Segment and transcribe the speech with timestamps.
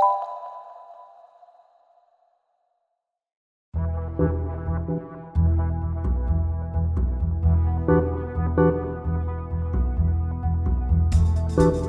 [0.00, 0.12] Thank
[0.54, 0.59] you.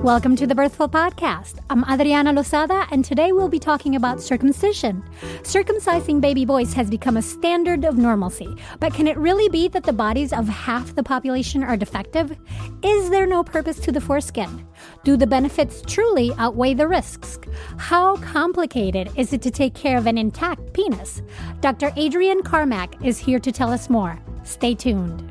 [0.03, 1.59] Welcome to the Birthful Podcast.
[1.69, 5.03] I'm Adriana Lozada, and today we'll be talking about circumcision.
[5.43, 8.47] Circumcising baby boys has become a standard of normalcy,
[8.79, 12.35] but can it really be that the bodies of half the population are defective?
[12.81, 14.67] Is there no purpose to the foreskin?
[15.03, 17.37] Do the benefits truly outweigh the risks?
[17.77, 21.21] How complicated is it to take care of an intact penis?
[21.59, 21.93] Dr.
[21.95, 24.19] Adrienne Carmack is here to tell us more.
[24.45, 25.30] Stay tuned.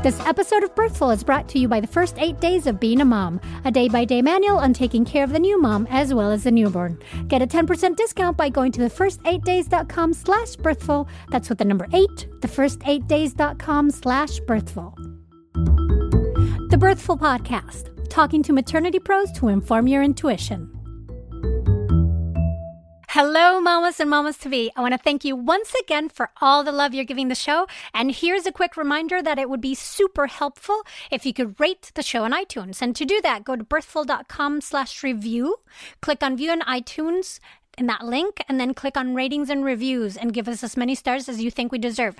[0.00, 3.00] This episode of Birthful is brought to you by the first eight days of being
[3.00, 6.14] a mom, a day by day manual on taking care of the new mom as
[6.14, 6.96] well as the newborn.
[7.26, 8.88] Get a 10% discount by going to the
[10.14, 11.08] slash birthful.
[11.30, 12.46] That's with the number eight, the
[13.08, 14.94] days.com slash birthful.
[15.54, 20.77] The Birthful Podcast, talking to maternity pros to inform your intuition.
[23.12, 24.70] Hello, mamas and mamas to be.
[24.76, 27.66] I want to thank you once again for all the love you're giving the show.
[27.94, 31.90] And here's a quick reminder that it would be super helpful if you could rate
[31.94, 32.82] the show on iTunes.
[32.82, 35.56] And to do that, go to birthful.com slash review,
[36.02, 37.40] click on view on iTunes
[37.78, 40.94] in that link, and then click on ratings and reviews and give us as many
[40.94, 42.16] stars as you think we deserve.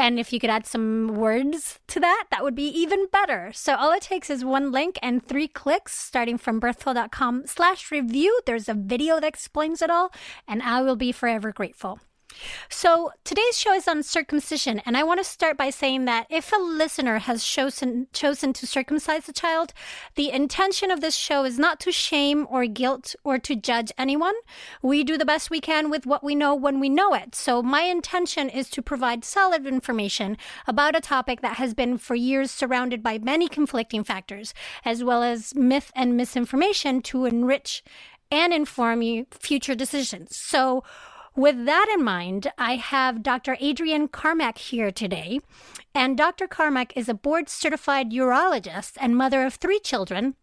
[0.00, 3.52] And if you could add some words to that, that would be even better.
[3.52, 8.40] So all it takes is one link and three clicks starting from birthful.com slash review.
[8.46, 10.10] There's a video that explains it all,
[10.48, 12.00] and I will be forever grateful.
[12.68, 16.52] So today's show is on circumcision, and I want to start by saying that if
[16.52, 19.72] a listener has chosen chosen to circumcise a child,
[20.14, 24.34] the intention of this show is not to shame or guilt or to judge anyone.
[24.82, 27.34] We do the best we can with what we know when we know it.
[27.34, 32.14] So my intention is to provide solid information about a topic that has been for
[32.14, 37.82] years surrounded by many conflicting factors, as well as myth and misinformation to enrich
[38.30, 40.36] and inform you future decisions.
[40.36, 40.84] So
[41.36, 43.56] with that in mind, I have Dr.
[43.62, 45.40] Adrienne Carmack here today.
[45.94, 46.46] And Dr.
[46.46, 50.36] Carmack is a board certified urologist and mother of three children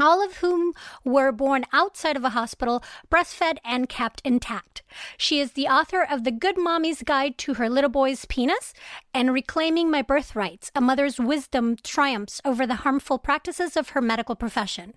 [0.00, 0.72] all of whom
[1.04, 4.82] were born outside of a hospital, breastfed, and kept intact.
[5.16, 8.72] She is the author of The Good Mommy's Guide to Her Little Boy's Penis
[9.14, 14.36] and Reclaiming My Birthrights A Mother's Wisdom Triumphs Over the Harmful Practices of Her Medical
[14.36, 14.94] Profession.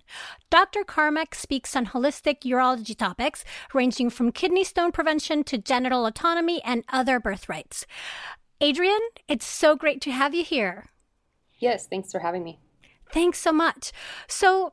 [0.50, 0.84] Dr.
[0.84, 3.44] Carmack speaks on holistic urology topics
[3.74, 7.86] ranging from kidney stone prevention to genital autonomy and other birthrights.
[8.62, 10.86] Adrienne, it's so great to have you here.
[11.58, 12.58] Yes, thanks for having me.
[13.12, 13.92] Thanks so much.
[14.28, 14.72] So,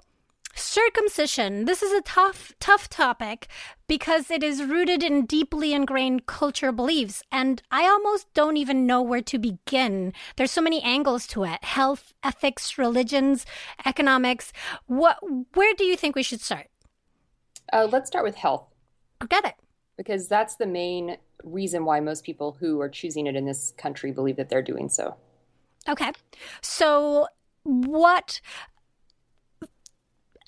[0.57, 1.65] Circumcision.
[1.65, 3.47] This is a tough, tough topic
[3.87, 7.21] because it is rooted in deeply ingrained culture beliefs.
[7.31, 10.13] And I almost don't even know where to begin.
[10.35, 13.45] There's so many angles to it health, ethics, religions,
[13.85, 14.51] economics.
[14.87, 15.17] What,
[15.53, 16.67] where do you think we should start?
[17.71, 18.65] Uh, let's start with health.
[19.29, 19.55] Get it.
[19.95, 24.11] Because that's the main reason why most people who are choosing it in this country
[24.11, 25.15] believe that they're doing so.
[25.87, 26.11] Okay.
[26.61, 27.27] So,
[27.63, 28.41] what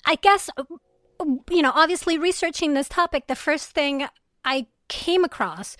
[0.04, 0.50] I guess,
[1.50, 4.06] you know, obviously researching this topic, the first thing
[4.44, 5.76] I came across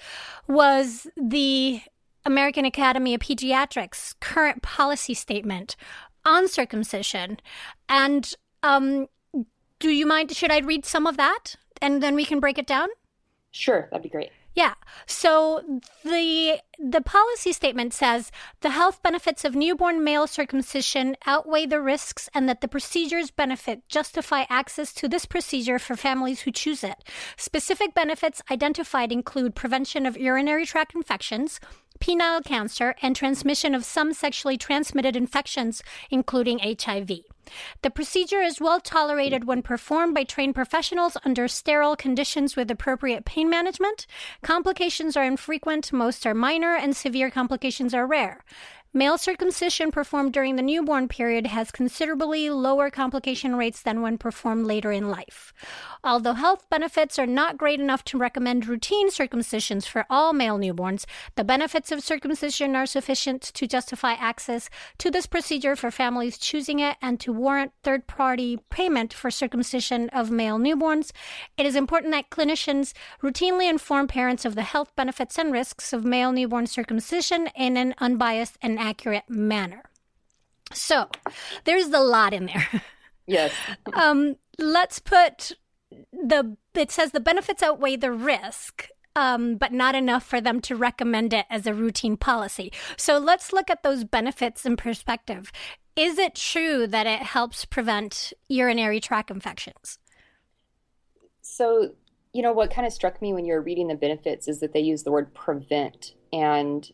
[0.46, 1.82] was the
[2.24, 5.76] American Academy of Pediatrics current policy statement
[6.24, 7.38] on circumcision.
[7.88, 8.32] And
[8.62, 9.06] um,
[9.78, 10.30] do you mind?
[10.32, 12.88] Should I read some of that and then we can break it down?
[13.50, 14.30] Sure, that'd be great.
[14.54, 14.74] Yeah.
[15.06, 21.80] So the the policy statement says the health benefits of newborn male circumcision outweigh the
[21.80, 26.82] risks and that the procedure's benefit justify access to this procedure for families who choose
[26.82, 27.04] it.
[27.36, 31.60] Specific benefits identified include prevention of urinary tract infections,
[32.00, 37.10] penile cancer, and transmission of some sexually transmitted infections, including HIV.
[37.82, 43.24] The procedure is well tolerated when performed by trained professionals under sterile conditions with appropriate
[43.24, 44.06] pain management.
[44.42, 48.44] Complications are infrequent, most are minor, and severe complications are rare.
[48.92, 54.66] Male circumcision performed during the newborn period has considerably lower complication rates than when performed
[54.66, 55.52] later in life.
[56.02, 61.04] Although health benefits are not great enough to recommend routine circumcisions for all male newborns,
[61.36, 66.80] the benefits of circumcision are sufficient to justify access to this procedure for families choosing
[66.80, 71.12] it and to warrant third party payment for circumcision of male newborns.
[71.56, 76.04] It is important that clinicians routinely inform parents of the health benefits and risks of
[76.04, 79.82] male newborn circumcision in an unbiased and accurate manner.
[80.72, 81.08] So
[81.64, 82.68] there's a lot in there.
[83.26, 83.52] Yes.
[83.92, 85.52] um, let's put
[86.12, 88.88] the, it says the benefits outweigh the risk.
[89.14, 92.72] Um, but not enough for them to recommend it as a routine policy.
[92.96, 95.52] So let's look at those benefits in perspective.
[95.96, 99.98] is it true that it helps prevent urinary tract infections?
[101.42, 101.90] So,
[102.32, 104.72] you know, what kind of struck me when you were reading the benefits is that
[104.72, 106.14] they use the word prevent.
[106.32, 106.90] And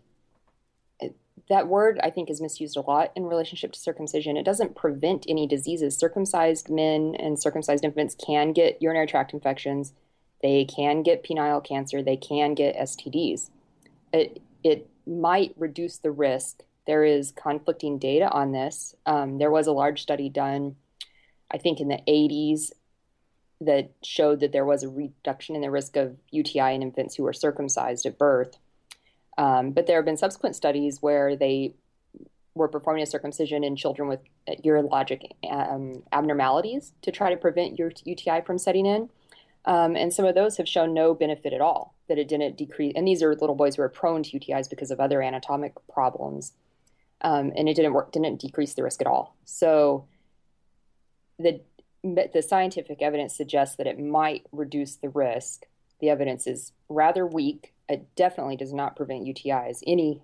[1.49, 4.37] that word, I think, is misused a lot in relationship to circumcision.
[4.37, 5.97] It doesn't prevent any diseases.
[5.97, 9.93] Circumcised men and circumcised infants can get urinary tract infections,
[10.43, 13.51] they can get penile cancer, they can get STDs.
[14.13, 16.63] It, it might reduce the risk.
[16.87, 18.95] There is conflicting data on this.
[19.07, 20.77] Um, there was a large study done,
[21.51, 22.73] I think, in the 80s
[23.61, 27.23] that showed that there was a reduction in the risk of UTI in infants who
[27.23, 28.59] were circumcised at birth.
[29.39, 31.75] Um, but there have been subsequent studies where they
[32.55, 34.21] were performing a circumcision in children with
[34.65, 39.11] urologic um, abnormalities to try to prevent UTI from setting in.
[39.67, 42.95] Um, and some of those have shown no benefit at all, that it didn't decrease.
[42.97, 46.53] And these are little boys who are prone to UTIs because of other anatomic problems.
[47.21, 49.37] Um, and it didn't work, didn't decrease the risk at all.
[49.45, 50.07] So
[51.39, 51.61] the,
[52.05, 55.65] the scientific evidence suggests that it might reduce the risk.
[56.01, 59.83] The evidence is rather weak it definitely does not prevent UTIs.
[59.87, 60.23] Any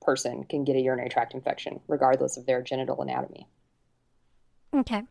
[0.00, 3.46] person can get a urinary tract infection, regardless of their genital anatomy.
[4.74, 5.02] Okay.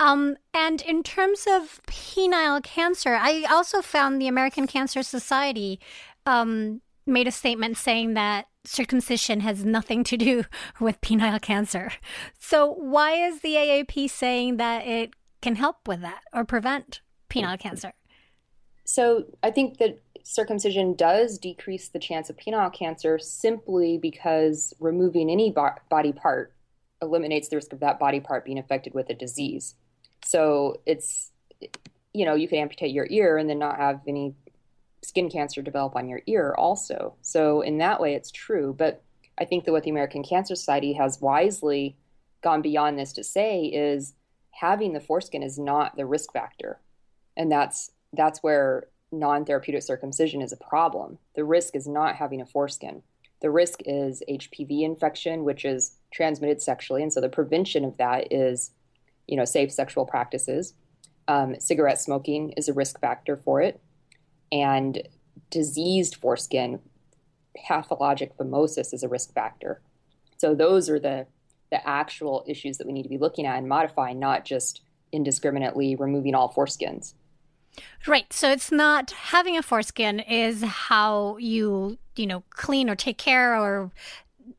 [0.00, 5.80] Um, and in terms of penile cancer, I also found the American Cancer Society
[6.26, 10.44] um, made a statement saying that circumcision has nothing to do
[10.80, 11.92] with penile cancer.
[12.38, 17.58] So, why is the AAP saying that it can help with that or prevent penile
[17.58, 17.92] cancer?
[18.84, 25.30] So, I think that circumcision does decrease the chance of penile cancer simply because removing
[25.30, 26.52] any bo- body part
[27.00, 29.74] eliminates the risk of that body part being affected with a disease.
[30.24, 31.30] So it's,
[32.12, 34.34] you know, you could amputate your ear and then not have any
[35.02, 37.14] skin cancer develop on your ear also.
[37.22, 38.74] So in that way, it's true.
[38.76, 39.02] But
[39.38, 41.96] I think that what the American Cancer Society has wisely
[42.42, 44.14] gone beyond this to say is
[44.52, 46.80] having the foreskin is not the risk factor.
[47.36, 51.18] And that's that's where non therapeutic circumcision is a problem.
[51.36, 53.02] The risk is not having a foreskin.
[53.40, 57.02] The risk is HPV infection, which is transmitted sexually.
[57.02, 58.70] And so the prevention of that is,
[59.26, 60.74] you know, safe sexual practices.
[61.28, 63.80] Um, cigarette smoking is a risk factor for it.
[64.50, 65.02] And
[65.50, 66.80] diseased foreskin,
[67.66, 69.82] pathologic phimosis is a risk factor.
[70.38, 71.26] So those are the,
[71.70, 75.96] the actual issues that we need to be looking at and modifying, not just indiscriminately
[75.96, 77.14] removing all foreskins.
[78.06, 78.32] Right.
[78.32, 83.56] So it's not having a foreskin is how you, you know, clean or take care
[83.56, 83.90] or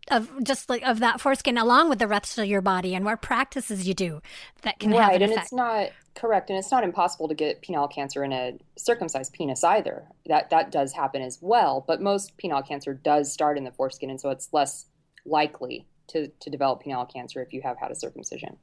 [0.09, 3.21] of just like of that foreskin along with the rest of your body and what
[3.21, 4.21] practices you do
[4.61, 7.61] that can right, have an and it's not correct and it's not impossible to get
[7.61, 10.05] penile cancer in a circumcised penis either.
[10.25, 14.09] That that does happen as well but most penile cancer does start in the foreskin
[14.09, 14.85] and so it's less
[15.25, 18.57] likely to to develop penile cancer if you have had a circumcision.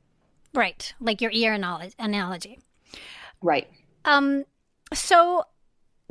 [0.53, 2.59] Right like your ear analogy.
[3.41, 3.69] Right
[4.05, 4.45] um,
[4.93, 5.45] so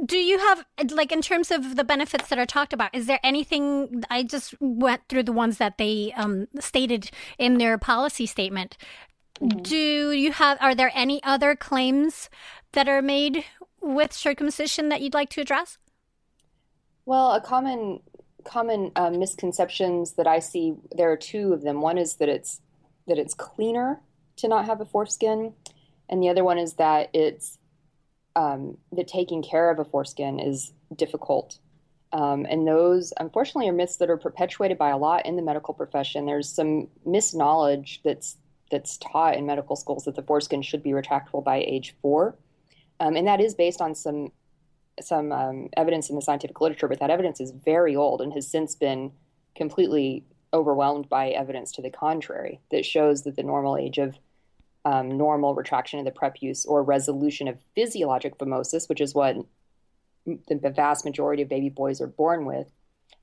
[0.06, 3.20] do you have like in terms of the benefits that are talked about is there
[3.24, 8.78] anything i just went through the ones that they um, stated in their policy statement.
[9.42, 9.62] Mm-hmm.
[9.62, 12.30] do you have are there any other claims
[12.74, 13.46] that are made
[13.82, 15.78] with circumcision that you'd like to address?
[17.06, 18.02] Well a common
[18.44, 21.82] common um, misconceptions that i see there are two of them.
[21.82, 22.62] One is that it's
[23.08, 24.02] that it's cleaner
[24.38, 25.54] to not have a foreskin
[26.10, 27.59] and the other one is that it's
[28.40, 31.60] um, that taking care of a foreskin is difficult.
[32.14, 35.74] Um, and those, unfortunately, are myths that are perpetuated by a lot in the medical
[35.74, 36.26] profession.
[36.26, 38.38] There's some misknowledge that's
[38.72, 42.38] that's taught in medical schools that the foreskin should be retractable by age four,
[43.00, 44.32] um, and that is based on some
[45.02, 46.88] some um, evidence in the scientific literature.
[46.88, 49.12] But that evidence is very old and has since been
[49.56, 54.18] completely overwhelmed by evidence to the contrary that shows that the normal age of
[54.90, 59.36] um, normal retraction of the prepuce or resolution of physiologic phimosis, which is what
[60.26, 62.72] the vast majority of baby boys are born with,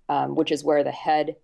[0.09, 1.35] um, which is where the head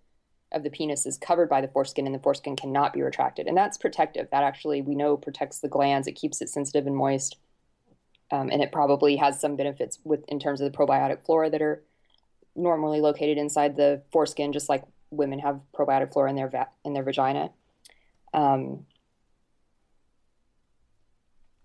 [0.53, 3.47] of the penis is covered by the foreskin and the foreskin cannot be retracted.
[3.47, 4.29] And that's protective.
[4.31, 6.07] That actually, we know, protects the glans.
[6.07, 7.35] It keeps it sensitive and moist.
[8.31, 11.61] Um, and it probably has some benefits with in terms of the probiotic flora that
[11.61, 11.83] are
[12.55, 16.93] normally located inside the foreskin, just like women have probiotic flora in their va- in
[16.93, 17.51] their vagina.
[18.33, 18.85] Um,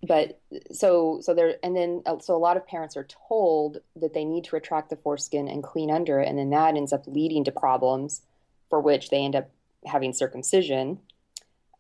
[0.03, 0.41] but
[0.71, 4.25] so so there and then uh, so a lot of parents are told that they
[4.25, 7.45] need to retract the foreskin and clean under it and then that ends up leading
[7.45, 8.23] to problems
[8.71, 9.51] for which they end up
[9.87, 10.99] having circumcision.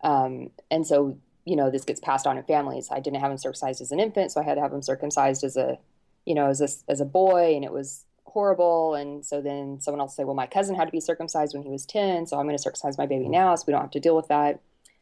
[0.02, 2.88] Um, and so you know this gets passed on in families.
[2.90, 5.44] I didn't have him circumcised as an infant so i had to have him circumcised
[5.44, 5.78] as a
[6.26, 8.94] you know as a, as a boy and it was horrible.
[8.94, 11.70] And so then someone else say well my cousin had to be circumcised when he
[11.70, 14.00] was 10 so i'm going to circumcise my baby now so we don't have to
[14.00, 14.60] deal with that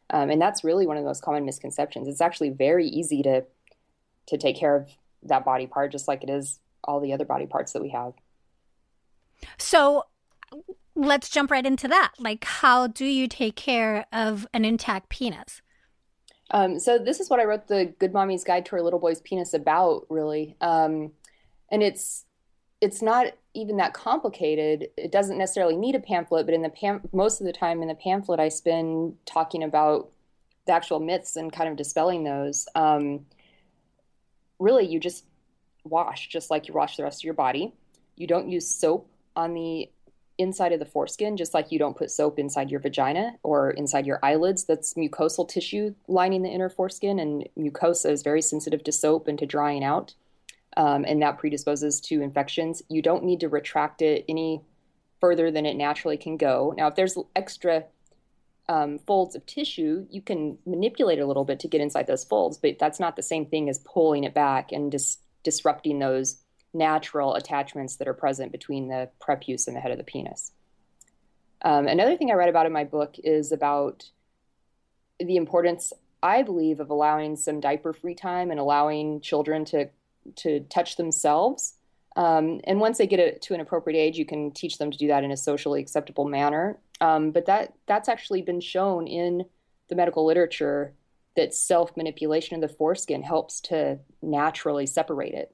[0.09, 2.07] Um, and that's really one of the most common misconceptions.
[2.07, 3.45] It's actually very easy to
[4.27, 4.89] to take care of
[5.23, 8.13] that body part, just like it is all the other body parts that we have.
[9.57, 10.03] So
[10.95, 12.13] let's jump right into that.
[12.19, 15.61] Like, how do you take care of an intact penis?
[16.51, 19.21] Um, so this is what I wrote the Good Mommy's Guide to Her Little Boy's
[19.21, 20.55] Penis about, really.
[20.61, 21.11] Um,
[21.69, 22.25] and it's
[22.81, 24.89] it's not even that complicated.
[24.97, 27.87] It doesn't necessarily need a pamphlet, but in the pam- most of the time in
[27.87, 30.11] the pamphlet, I spend talking about
[30.67, 32.67] the actual myths and kind of dispelling those.
[32.75, 33.25] Um,
[34.59, 35.25] really, you just
[35.83, 37.73] wash just like you wash the rest of your body.
[38.15, 39.89] You don't use soap on the
[40.37, 44.05] inside of the foreskin, just like you don't put soap inside your vagina or inside
[44.05, 44.65] your eyelids.
[44.65, 49.39] That's mucosal tissue lining the inner foreskin, and mucosa is very sensitive to soap and
[49.39, 50.13] to drying out
[50.77, 52.83] um, and that predisposes to infections.
[52.87, 54.61] You don't need to retract it any
[55.19, 56.73] further than it naturally can go.
[56.77, 57.85] Now, if there's extra
[58.69, 62.59] um, folds of tissue, you can manipulate a little bit to get inside those folds,
[62.59, 66.37] but that's not the same thing as pulling it back and dis- disrupting those
[66.75, 70.51] natural attachments that are present between the prepuce and the head of the penis.
[71.63, 74.11] Um, another thing I read about in my book is about
[75.19, 75.91] the importance,
[76.21, 79.89] I believe, of allowing some diaper free time and allowing children to
[80.37, 81.73] to touch themselves.
[82.15, 84.97] Um, and once they get a, to an appropriate age, you can teach them to
[84.97, 86.79] do that in a socially acceptable manner.
[86.99, 89.45] Um, but that that's actually been shown in
[89.89, 90.93] the medical literature
[91.35, 95.53] that self manipulation of the foreskin helps to naturally separate it.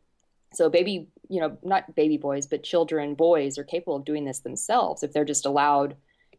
[0.54, 4.40] So baby, you know, not baby boys, but children, boys are capable of doing this
[4.40, 5.96] themselves if they're just allowed,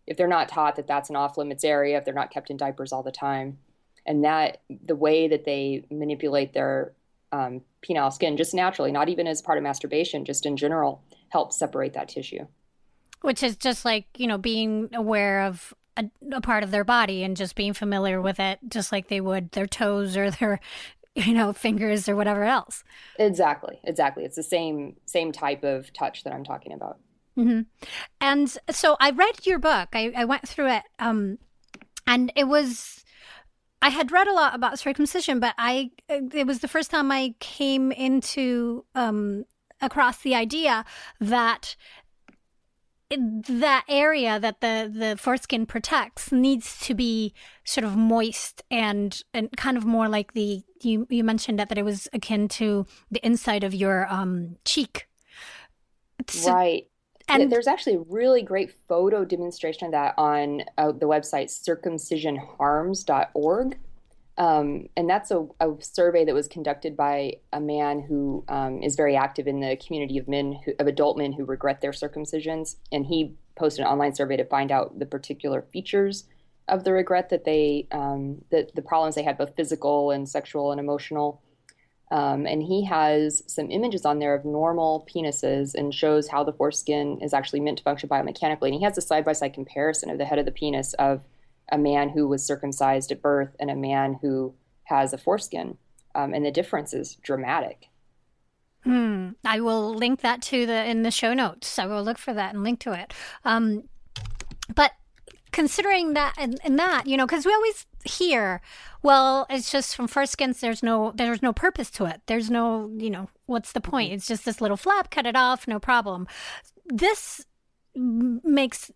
[0.07, 2.57] if they're not taught that that's an off limits area, if they're not kept in
[2.57, 3.59] diapers all the time,
[4.07, 6.93] and that the way that they manipulate their
[7.33, 11.59] um, penile skin just naturally, not even as part of masturbation, just in general, helps
[11.59, 12.47] separate that tissue.
[13.21, 17.23] Which is just like, you know, being aware of a, a, part of their body
[17.23, 20.61] and just being familiar with it, just like they would their toes or their,
[21.15, 22.85] you know, fingers or whatever else.
[23.19, 24.25] Exactly, exactly.
[24.25, 26.99] It's the same same type of touch that I'm talking about.
[27.39, 27.63] Mm-hmm.
[28.21, 29.89] And so I read your book.
[29.93, 31.39] I, I went through it, um,
[32.07, 33.04] and it was
[33.85, 37.35] I had read a lot about circumcision, but I it was the first time I
[37.39, 39.45] came into um,
[39.83, 40.87] across the idea
[41.21, 41.77] that
[43.11, 49.55] that area that the the foreskin protects needs to be sort of moist and and
[49.59, 53.21] kind of more like the you you mentioned that that it was akin to the
[53.23, 55.07] inside of your um cheek.
[56.27, 56.87] So, right.
[57.29, 63.79] And there's actually a really great photo demonstration of that on uh, the website circumcisionharms.org.
[64.37, 68.97] Um, and that's a, a, survey that was conducted by a man who um, is
[68.97, 72.75] very active in the community of men, who, of adult men who regret their circumcisions.
[72.91, 76.25] And he posted an online survey to find out the particular features
[76.67, 80.81] of the regret that they, um, the problems they had, both physical and sexual and
[80.81, 81.41] emotional.
[82.15, 86.53] Um, and he has some images on there of normal penises and shows how the
[86.53, 88.69] foreskin is actually meant to function biomechanically.
[88.69, 91.25] And he has a side by side comparison of the head of the penis of
[91.73, 94.55] a man who was circumcised at birth and a man who
[94.85, 95.77] has a foreskin.
[96.15, 97.89] Um, and the difference is dramatic.
[98.85, 99.31] Hmm.
[99.45, 101.81] I will link that to the in the show notes.
[101.81, 103.13] I will look for that and link to it.
[103.45, 103.89] Um,
[104.73, 104.93] but
[105.51, 108.61] considering that and, and that, you know, because we always hear,
[109.03, 110.61] well, it's just from foreskins.
[110.61, 112.23] There's no there's no purpose to it.
[112.27, 114.09] There's no, you know, what's the point?
[114.09, 114.17] Mm-hmm.
[114.17, 115.11] It's just this little flap.
[115.11, 116.27] Cut it off, no problem.
[116.87, 117.45] This
[117.95, 118.91] makes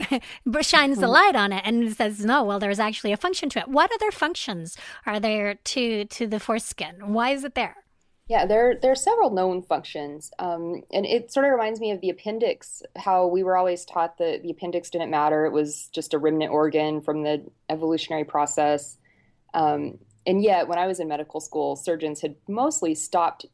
[0.62, 1.12] shines the mm-hmm.
[1.12, 4.10] light on it and says no well there's actually a function to it what other
[4.10, 7.76] functions are there to to the foreskin why is it there
[8.30, 12.00] yeah there there are several known functions um, and it sort of reminds me of
[12.00, 16.14] the appendix how we were always taught that the appendix didn't matter it was just
[16.14, 18.96] a remnant organ from the evolutionary process
[19.52, 23.44] um, and yet when i was in medical school surgeons had mostly stopped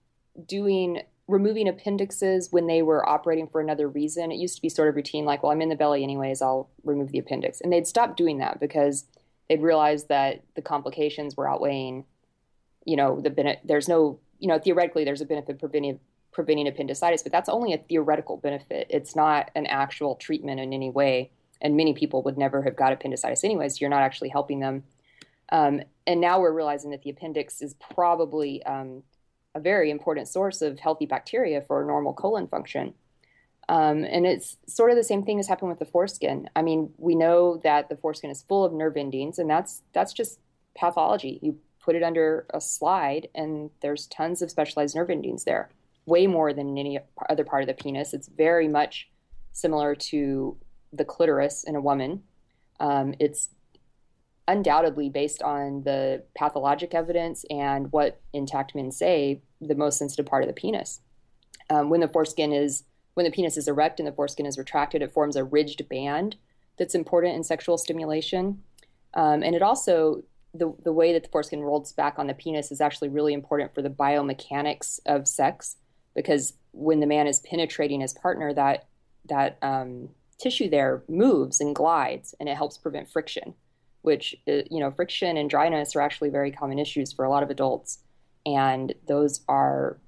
[0.47, 4.31] doing removing appendixes when they were operating for another reason.
[4.31, 6.71] It used to be sort of routine, like, well, I'm in the belly anyways, I'll
[6.85, 7.61] remove the appendix.
[7.61, 9.07] And they'd stopped doing that because
[9.49, 12.05] they'd realized that the complications were outweighing,
[12.85, 13.57] you know, the.
[13.65, 16.01] There's no, you know, theoretically, there's a benefit preventing
[16.33, 18.87] preventing appendicitis, but that's only a theoretical benefit.
[18.91, 21.31] It's not an actual treatment in any way.
[21.63, 23.81] And many people would never have got appendicitis anyways.
[23.81, 24.85] You're not actually helping them.
[25.51, 29.03] Um, and now we're realizing that the appendix is probably um,
[29.55, 32.93] a very important source of healthy bacteria for normal colon function.
[33.69, 36.49] Um, and it's sort of the same thing has happened with the foreskin.
[36.55, 40.13] I mean, we know that the foreskin is full of nerve endings, and that's that's
[40.13, 40.39] just
[40.77, 41.41] pathology.
[41.43, 45.71] You put it under a slide, and there's tons of specialized nerve endings there,
[46.05, 46.99] way more than in any
[47.31, 48.13] other part of the penis.
[48.13, 49.09] It's very much
[49.53, 50.57] similar to
[50.93, 52.25] the clitoris in a woman.
[52.81, 53.51] Um, it's
[54.49, 60.43] undoubtedly, based on the pathologic evidence and what intact men say, the most sensitive part
[60.43, 61.01] of the penis.
[61.71, 62.83] Um, when the foreskin is
[63.15, 66.37] when the penis is erect and the foreskin is retracted, it forms a ridged band
[66.79, 68.63] that's important in sexual stimulation.
[69.15, 70.23] Um, and it also
[70.55, 73.75] the the way that the foreskin rolls back on the penis is actually really important
[73.75, 75.77] for the biomechanics of sex
[76.15, 78.87] because when the man is penetrating his partner, that
[79.29, 83.55] that um, tissue there moves and glides, and it helps prevent friction.
[84.03, 87.43] Which uh, you know, friction and dryness are actually very common issues for a lot
[87.43, 87.99] of adults,
[88.45, 89.99] and those are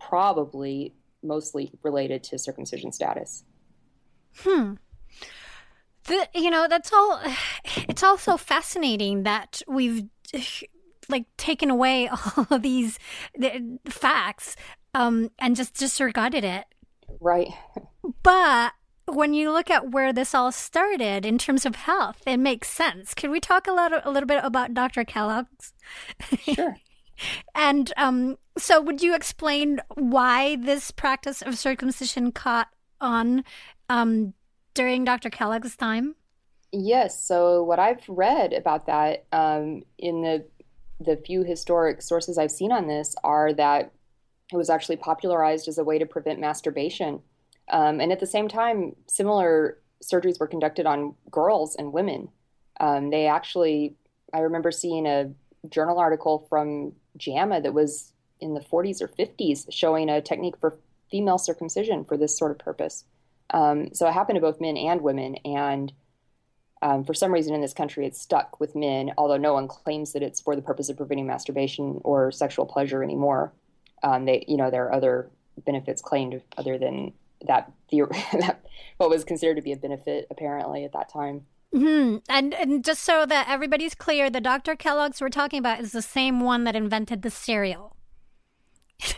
[0.00, 3.44] probably mostly related to circumcision status.
[4.38, 4.74] Hmm.
[6.06, 7.20] The, you know, that's all.
[7.88, 10.04] It's all so fascinating that we've
[11.08, 12.98] like taken away all of these
[13.86, 14.56] facts
[14.94, 16.64] um, and just disregarded it.
[17.20, 17.48] Right.
[18.22, 18.72] But
[19.06, 23.14] when you look at where this all started in terms of health, it makes sense.
[23.14, 25.04] Can we talk a little, a little bit about Dr.
[25.04, 25.72] Kellogg's?
[26.40, 26.76] Sure.
[27.54, 32.68] and um, so, would you explain why this practice of circumcision caught
[33.00, 33.44] on
[33.88, 34.34] um,
[34.74, 35.30] during Dr.
[35.30, 36.14] Kellogg's time?
[36.72, 37.24] Yes.
[37.24, 40.44] So, what I've read about that um, in the
[41.00, 43.92] the few historic sources I've seen on this are that
[44.52, 47.20] it was actually popularized as a way to prevent masturbation.
[47.70, 52.28] Um, and at the same time, similar surgeries were conducted on girls and women.
[52.80, 53.96] Um, they actually,
[54.32, 55.30] I remember seeing a
[55.68, 60.78] journal article from JAMA that was in the 40s or 50s showing a technique for
[61.10, 63.04] female circumcision for this sort of purpose.
[63.50, 65.36] Um, so it happened to both men and women.
[65.44, 65.92] And
[66.82, 70.12] um, for some reason in this country, it's stuck with men, although no one claims
[70.12, 73.52] that it's for the purpose of preventing masturbation or sexual pleasure anymore.
[74.02, 75.30] Um, they, you know, there are other
[75.64, 77.12] benefits claimed other than
[77.46, 78.64] that, that
[78.98, 81.46] what was considered to be a benefit apparently at that time.
[81.74, 82.18] Mm-hmm.
[82.28, 84.76] And and just so that everybody's clear, the Dr.
[84.76, 87.93] Kellogg's we're talking about is the same one that invented the cereal.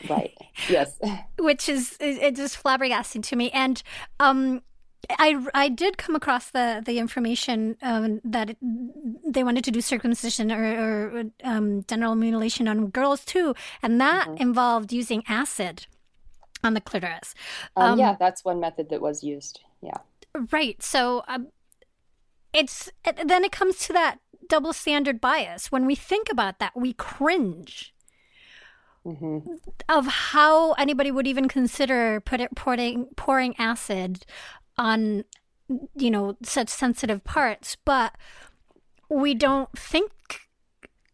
[0.09, 0.35] Right.
[0.69, 0.99] Yes.
[1.39, 3.51] Which is it just flabbergasting to me.
[3.51, 3.83] And
[4.21, 4.63] um,
[5.11, 8.59] I, I did come across the the information um, that it,
[9.25, 14.27] they wanted to do circumcision or, or um, genital mutilation on girls too, and that
[14.27, 14.43] mm-hmm.
[14.43, 15.87] involved using acid
[16.65, 17.35] on the clitoris.
[17.77, 19.61] Um, um, yeah, that's one method that was used.
[19.83, 19.99] Yeah.
[20.51, 20.83] Right.
[20.83, 21.49] So um,
[22.53, 22.91] it's
[23.25, 25.71] then it comes to that double standard bias.
[25.71, 27.95] When we think about that, we cringe.
[29.07, 29.39] Mm-hmm.
[29.89, 34.27] Of how anybody would even consider put it, pouring pouring acid
[34.77, 35.25] on
[35.97, 38.15] you know such sensitive parts but
[39.09, 40.11] we don't think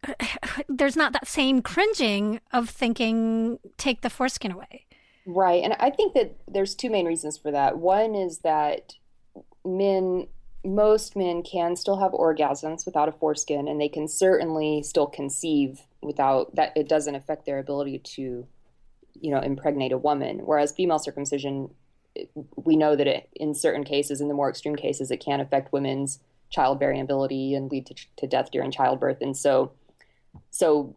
[0.69, 4.85] there's not that same cringing of thinking take the foreskin away
[5.25, 8.93] right and i think that there's two main reasons for that one is that
[9.65, 10.27] men
[10.65, 15.81] most men can still have orgasms without a foreskin and they can certainly still conceive
[16.05, 18.47] without that it doesn't affect their ability to
[19.19, 21.69] you know impregnate a woman whereas female circumcision
[22.55, 25.73] we know that it, in certain cases, in the more extreme cases, it can affect
[25.73, 29.21] women's childbearing ability and lead to, to death during childbirth.
[29.21, 29.71] And so,
[30.51, 30.95] so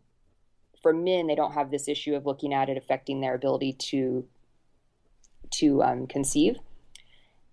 [0.82, 4.26] for men, they don't have this issue of looking at it affecting their ability to
[5.52, 6.56] to um, conceive.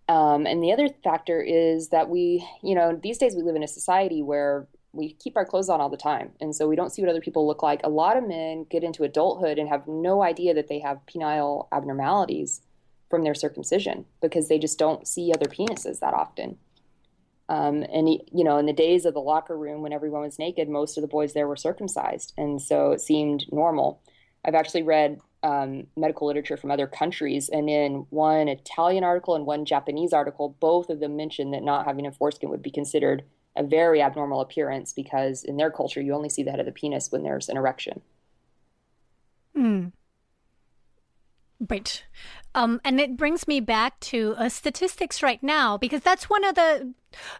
[0.09, 3.63] Um, and the other factor is that we, you know, these days we live in
[3.63, 6.31] a society where we keep our clothes on all the time.
[6.39, 7.81] And so we don't see what other people look like.
[7.83, 11.67] A lot of men get into adulthood and have no idea that they have penile
[11.71, 12.61] abnormalities
[13.09, 16.57] from their circumcision because they just don't see other penises that often.
[17.49, 20.69] Um, and you know, in the days of the locker room when everyone was naked,
[20.69, 24.01] most of the boys there were circumcised, and so it seemed normal.
[24.45, 29.45] I've actually read um, medical literature from other countries, and in one Italian article and
[29.45, 33.23] one Japanese article, both of them mentioned that not having a foreskin would be considered
[33.55, 36.71] a very abnormal appearance because in their culture, you only see the head of the
[36.71, 38.01] penis when there's an erection.
[39.55, 39.87] Hmm.
[41.69, 42.03] Right.
[42.55, 46.55] Um, and it brings me back to uh, statistics right now because that's one of
[46.55, 46.93] the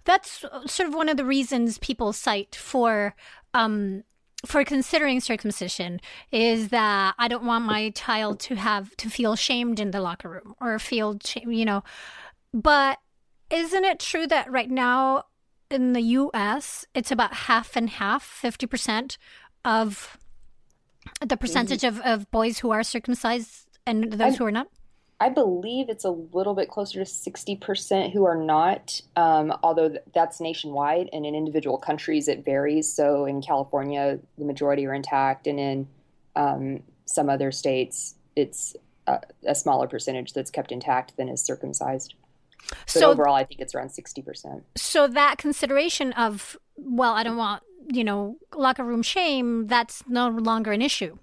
[0.05, 3.15] that's sort of one of the reasons people cite for
[3.53, 4.03] um,
[4.45, 5.99] for considering circumcision
[6.31, 10.29] is that I don't want my child to have to feel shamed in the locker
[10.29, 11.83] room or feel you know.
[12.53, 12.99] But
[13.49, 15.25] isn't it true that right now
[15.73, 16.85] in the U.S.
[16.93, 19.17] it's about half and half, fifty percent
[19.65, 20.17] of
[21.25, 24.67] the percentage of, of boys who are circumcised and those I, who are not?
[25.19, 30.39] I believe it's a little bit closer to 60% who are not, um, although that's
[30.41, 32.91] nationwide and in individual countries it varies.
[32.91, 35.87] So in California, the majority are intact, and in
[36.35, 38.75] um, some other states, it's
[39.07, 42.15] a, a, smaller percentage that's kept intact than is circumcised.
[42.69, 44.61] But so overall, I think it's around 60%.
[44.75, 50.29] So that consideration of, well, I don't want, you know, locker room shame, that's no
[50.29, 51.17] longer an issue.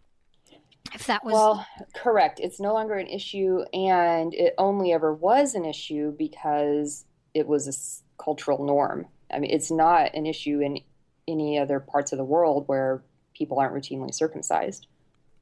[0.94, 1.34] If that was.
[1.34, 2.40] Well, correct.
[2.40, 3.62] It's no longer an issue.
[3.72, 9.06] And it only ever was an issue because it was a cultural norm.
[9.32, 10.80] I mean, it's not an issue in
[11.28, 13.02] any other parts of the world where
[13.34, 14.88] people aren't routinely circumcised.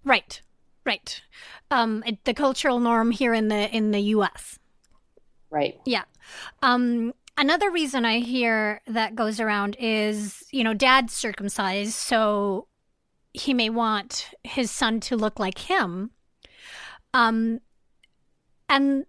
[0.05, 0.43] Right.
[0.85, 1.23] Right.
[1.71, 4.59] Um, it, the cultural norm here in the in the U.S.
[5.51, 5.81] Right.
[5.85, 6.05] Yeah.
[6.63, 12.67] Um, another reason I hear that goes around is you know dad's circumcised, so
[13.33, 16.11] he may want his son to look like him.
[17.15, 17.61] Um,
[18.69, 19.07] and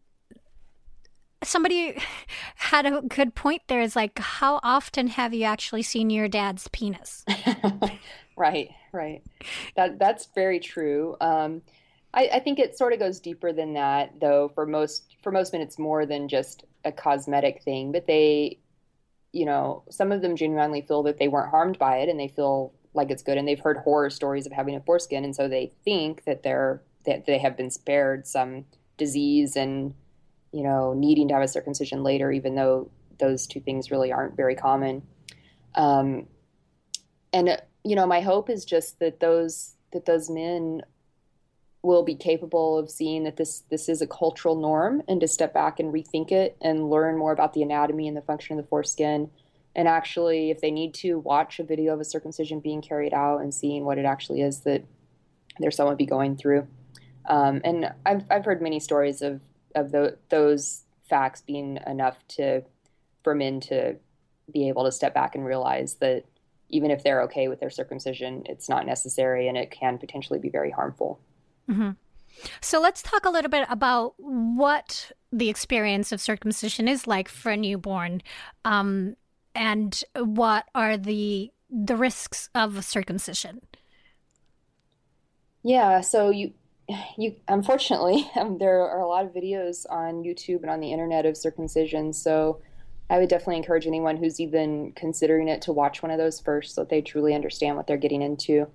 [1.43, 1.97] somebody
[2.55, 6.67] had a good point there is like how often have you actually seen your dad's
[6.69, 7.23] penis
[8.37, 9.23] right right
[9.75, 11.61] that that's very true um,
[12.13, 15.53] I, I, think it sort of goes deeper than that though for most for most
[15.53, 18.59] men it's more than just a cosmetic thing but they
[19.31, 22.27] you know some of them genuinely feel that they weren't harmed by it and they
[22.27, 25.47] feel like it's good and they've heard horror stories of having a foreskin and so
[25.47, 28.65] they think that they're that they have been spared some
[28.97, 29.93] disease and
[30.51, 34.35] you know, needing to have a circumcision later, even though those two things really aren't
[34.35, 35.03] very common.
[35.75, 36.27] Um,
[37.31, 40.81] and you know, my hope is just that those that those men
[41.81, 45.53] will be capable of seeing that this this is a cultural norm and to step
[45.53, 48.69] back and rethink it and learn more about the anatomy and the function of the
[48.69, 49.29] foreskin
[49.75, 53.39] and actually if they need to watch a video of a circumcision being carried out
[53.39, 54.83] and seeing what it actually is that
[55.59, 56.67] their son would be going through
[57.29, 59.39] um, and I've, I've heard many stories of
[59.75, 62.63] of the, those facts being enough to
[63.23, 63.95] for men to
[64.51, 66.25] be able to step back and realize that
[66.69, 70.49] even if they're okay with their circumcision, it's not necessary and it can potentially be
[70.49, 71.19] very harmful.
[71.69, 71.91] Mm-hmm.
[72.61, 77.51] So let's talk a little bit about what the experience of circumcision is like for
[77.51, 78.21] a newborn,
[78.65, 79.15] um,
[79.53, 83.61] and what are the the risks of circumcision.
[85.63, 86.53] Yeah, so you
[87.17, 91.25] you unfortunately um, there are a lot of videos on YouTube and on the internet
[91.25, 92.13] of circumcision.
[92.13, 92.61] So
[93.09, 96.75] I would definitely encourage anyone who's even considering it to watch one of those first,
[96.75, 98.67] so that they truly understand what they're getting into.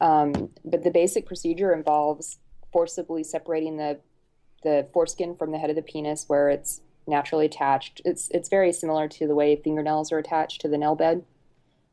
[0.00, 2.38] Um, but the basic procedure involves
[2.72, 4.00] forcibly separating the
[4.62, 8.00] the foreskin from the head of the penis, where it's naturally attached.
[8.04, 11.24] It's it's very similar to the way fingernails are attached to the nail bed.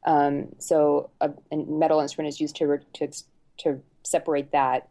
[0.05, 3.07] Um, so a, a, metal instrument is used to to
[3.59, 4.89] to separate that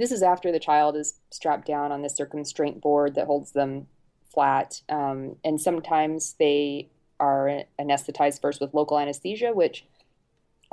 [0.00, 3.86] this is after the child is strapped down on the circumstraint board that holds them
[4.32, 4.80] flat.
[4.88, 6.88] Um, and sometimes they
[7.20, 9.84] are anesthetized first with local anesthesia, which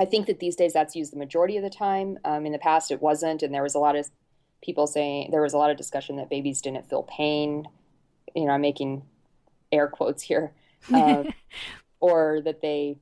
[0.00, 2.18] I think that these days that's used the majority of the time.
[2.24, 4.08] Um, in the past, it wasn't, and there was a lot of
[4.62, 7.66] people saying there was a lot of discussion that babies didn't feel pain.
[8.34, 9.02] You know, I'm making
[9.72, 10.52] air quotes here,
[10.92, 11.24] uh,
[12.00, 12.98] or that they,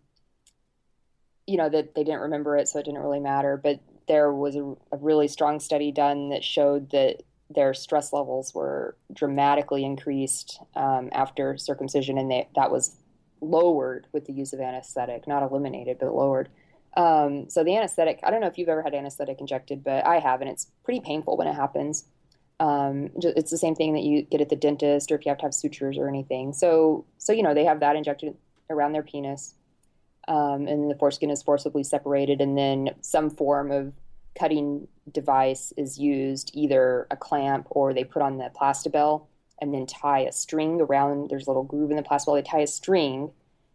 [1.46, 3.56] you know, that they didn't remember it, so it didn't really matter.
[3.56, 8.54] But there was a, a really strong study done that showed that their stress levels
[8.54, 12.96] were dramatically increased um, after circumcision, and they, that was
[13.40, 16.48] lowered with the use of anesthetic, not eliminated, but lowered.
[16.96, 20.18] Um, so the anesthetic, I don't know if you've ever had anesthetic injected, but I
[20.18, 22.06] have, and it's pretty painful when it happens.
[22.58, 25.38] Um, it's the same thing that you get at the dentist, or if you have
[25.38, 26.54] to have sutures or anything.
[26.54, 28.34] So, so you know, they have that injected
[28.70, 29.54] around their penis
[30.28, 33.92] um, and the foreskin is forcibly separated, and then some form of
[34.38, 39.26] cutting device is used, either a clamp or they put on the plastibell
[39.60, 41.30] and then tie a string around.
[41.30, 42.36] There's a little groove in the plastibell.
[42.36, 43.30] They tie a string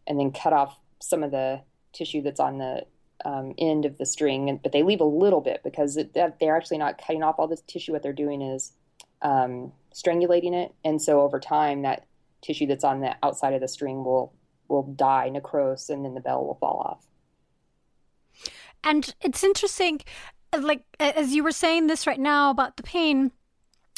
[0.06, 1.62] and then cut off some of the
[1.94, 2.86] tissue that's on the
[3.26, 6.78] um, end of the string, but they leave a little bit because it, they're actually
[6.78, 7.94] not cutting off all the tissue.
[7.94, 8.74] What they're doing is
[9.22, 12.06] um, strangulating it, and so over time, that
[12.42, 14.34] tissue that's on the outside of the string will
[14.68, 17.06] will die, necrose, and then the bell will fall off.
[18.84, 20.02] And it's interesting,
[20.58, 23.32] like as you were saying this right now about the pain.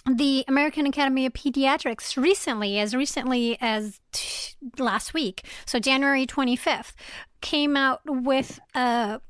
[0.06, 6.92] The American Academy of Pediatrics recently, as recently as t- last week, so January 25th,
[7.40, 9.22] came out with a,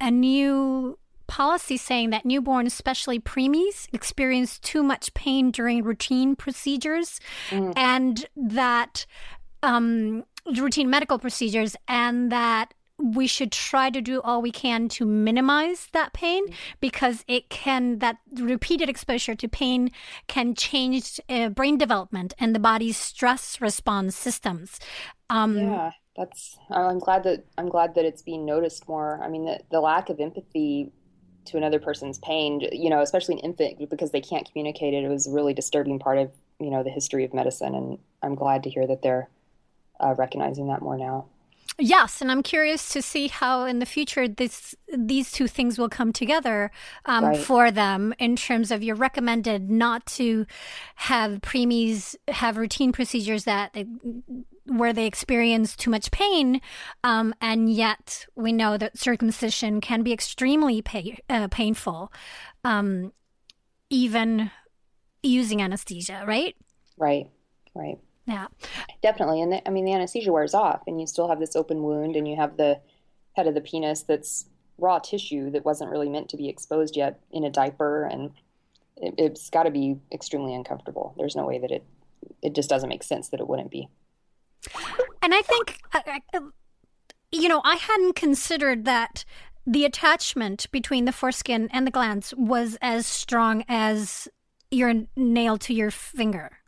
[0.00, 7.20] a new policy saying that newborns, especially preemies, experience too much pain during routine procedures,
[7.50, 7.72] mm.
[7.76, 9.06] and that
[9.62, 10.24] um,
[10.56, 15.88] routine medical procedures and that we should try to do all we can to minimize
[15.92, 16.44] that pain
[16.80, 19.90] because it can that repeated exposure to pain
[20.26, 24.78] can change uh, brain development and the body's stress response systems.
[25.28, 29.20] Um, yeah that's i'm glad that i'm glad that it's being noticed more.
[29.22, 30.92] I mean the, the lack of empathy
[31.46, 35.08] to another person's pain you know especially an infant because they can't communicate it it
[35.08, 38.62] was a really disturbing part of you know the history of medicine, and I'm glad
[38.64, 39.28] to hear that they're
[39.98, 41.26] uh, recognizing that more now.
[41.80, 45.88] Yes, and I'm curious to see how in the future this these two things will
[45.88, 46.70] come together
[47.06, 47.38] um, right.
[47.38, 50.46] for them in terms of you're recommended not to
[50.96, 53.86] have preemies have routine procedures that they,
[54.66, 56.60] where they experience too much pain,
[57.02, 62.12] um, and yet we know that circumcision can be extremely pay, uh, painful,
[62.62, 63.12] um,
[63.88, 64.50] even
[65.22, 66.24] using anesthesia.
[66.26, 66.54] Right.
[66.98, 67.30] Right.
[67.74, 67.98] Right.
[68.26, 68.46] Yeah.
[69.02, 69.42] Definitely.
[69.42, 72.16] And the, I mean, the anesthesia wears off, and you still have this open wound,
[72.16, 72.80] and you have the
[73.32, 74.46] head of the penis that's
[74.78, 78.30] raw tissue that wasn't really meant to be exposed yet in a diaper, and
[78.96, 81.14] it, it's got to be extremely uncomfortable.
[81.16, 81.84] There's no way that it
[82.42, 83.88] it just doesn't make sense that it wouldn't be.
[85.22, 86.00] And I think, uh,
[86.34, 86.40] uh,
[87.32, 89.24] you know, I hadn't considered that
[89.66, 94.28] the attachment between the foreskin and the glans was as strong as
[94.70, 96.58] your nail to your finger.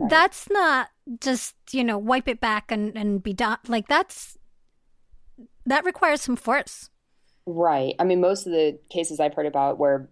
[0.00, 0.10] Right.
[0.10, 0.88] That's not
[1.20, 3.58] just, you know, wipe it back and, and be done.
[3.68, 4.38] Like, that's,
[5.66, 6.88] that requires some force.
[7.46, 7.94] Right.
[7.98, 10.08] I mean, most of the cases I've heard about where,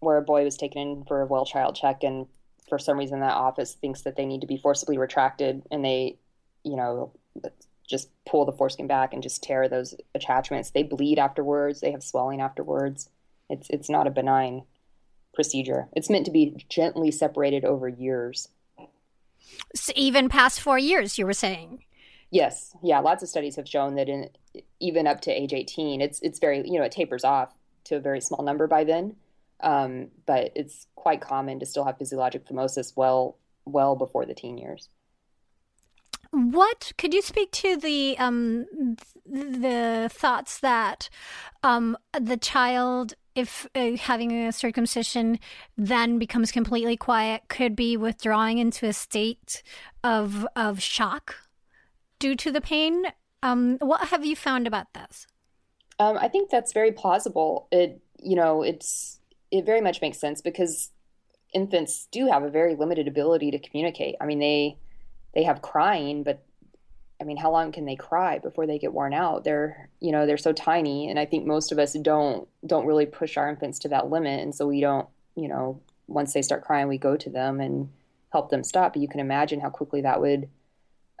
[0.00, 2.26] where a boy was taken in for a well child check and
[2.68, 6.18] for some reason that office thinks that they need to be forcibly retracted and they,
[6.64, 7.12] you know,
[7.88, 10.70] just pull the foreskin back and just tear those attachments.
[10.70, 11.80] They bleed afterwards.
[11.80, 13.08] They have swelling afterwards.
[13.48, 14.64] It's it's not a benign
[15.34, 15.88] procedure.
[15.92, 18.48] It's meant to be gently separated over years.
[19.74, 21.84] So even past four years, you were saying.
[22.30, 22.98] Yes, yeah.
[22.98, 24.28] Lots of studies have shown that in
[24.80, 27.54] even up to age 18, it's it's very you know it tapers off
[27.84, 29.16] to a very small number by then,
[29.60, 34.58] um, but it's quite common to still have physiologic phimosis well well before the teen
[34.58, 34.88] years.
[36.32, 38.66] What could you speak to the um,
[39.24, 41.08] the thoughts that
[41.62, 45.38] um, the child if uh, having a circumcision
[45.76, 49.62] then becomes completely quiet, could be withdrawing into a state
[50.02, 51.36] of of shock
[52.18, 53.04] due to the pain.
[53.42, 55.26] Um, what have you found about this?
[55.98, 57.68] Um, I think that's very plausible.
[57.70, 59.20] It you know it's
[59.50, 60.90] it very much makes sense because
[61.52, 64.16] infants do have a very limited ability to communicate.
[64.20, 64.78] I mean they
[65.34, 66.45] they have crying, but
[67.20, 69.44] I mean, how long can they cry before they get worn out?
[69.44, 73.06] They're, you know, they're so tiny, and I think most of us don't don't really
[73.06, 76.64] push our infants to that limit, and so we don't, you know, once they start
[76.64, 77.88] crying, we go to them and
[78.32, 78.92] help them stop.
[78.92, 80.48] But you can imagine how quickly that would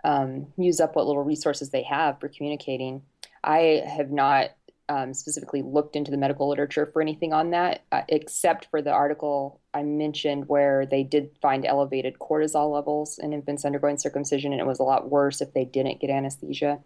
[0.04, 3.02] um, use up what little resources they have for communicating.
[3.42, 4.50] I have not
[4.88, 8.92] um, specifically looked into the medical literature for anything on that, uh, except for the
[8.92, 14.60] article I mentioned where they did find elevated cortisol levels in infants undergoing circumcision, and
[14.60, 16.78] it was a lot worse if they didn't get anesthesia.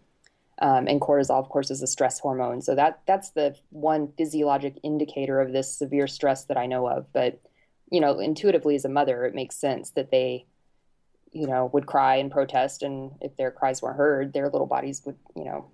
[0.63, 4.79] Um, and cortisol, of course, is a stress hormone, so that that's the one physiologic
[4.83, 7.11] indicator of this severe stress that I know of.
[7.13, 7.41] But
[7.91, 10.47] you know, intuitively as a mother, it makes sense that they,
[11.33, 15.03] you know, would cry and protest, and if their cries weren't heard, their little bodies
[15.05, 15.71] would, you know,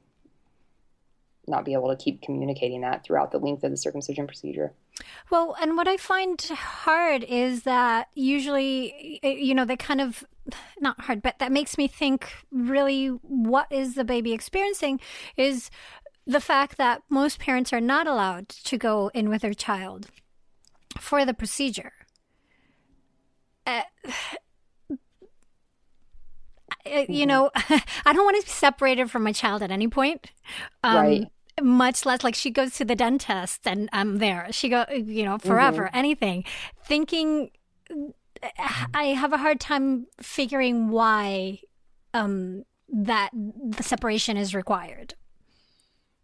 [1.48, 4.72] not be able to keep communicating that throughout the length of the circumcision procedure.
[5.30, 10.24] Well, and what I find hard is that usually, you know, they kind of,
[10.80, 15.00] not hard, but that makes me think really what is the baby experiencing
[15.36, 15.70] is
[16.26, 20.08] the fact that most parents are not allowed to go in with their child
[20.98, 21.92] for the procedure.
[23.66, 23.82] Uh,
[27.08, 30.32] you know, I don't want to be separated from my child at any point.
[30.82, 31.30] Um, right
[31.62, 34.48] much less like she goes to the dentist and I'm there.
[34.50, 35.96] She go, you know, forever, mm-hmm.
[35.96, 36.44] anything.
[36.84, 37.50] Thinking,
[38.94, 41.60] I have a hard time figuring why
[42.14, 45.14] um, that the separation is required.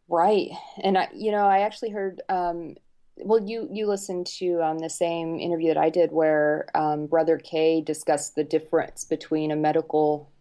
[0.08, 0.50] Right,
[0.82, 2.20] and I, you know, I actually heard.
[2.28, 2.76] Um,
[3.16, 7.38] well, you you listened to um, the same interview that I did, where um, Brother
[7.38, 10.31] K discussed the difference between a medical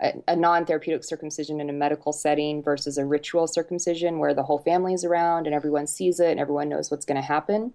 [0.00, 4.94] a, non-therapeutic circumcision in a medical setting versus a ritual circumcision where the whole family
[4.94, 7.74] is around and everyone sees it and everyone knows what's going to happen.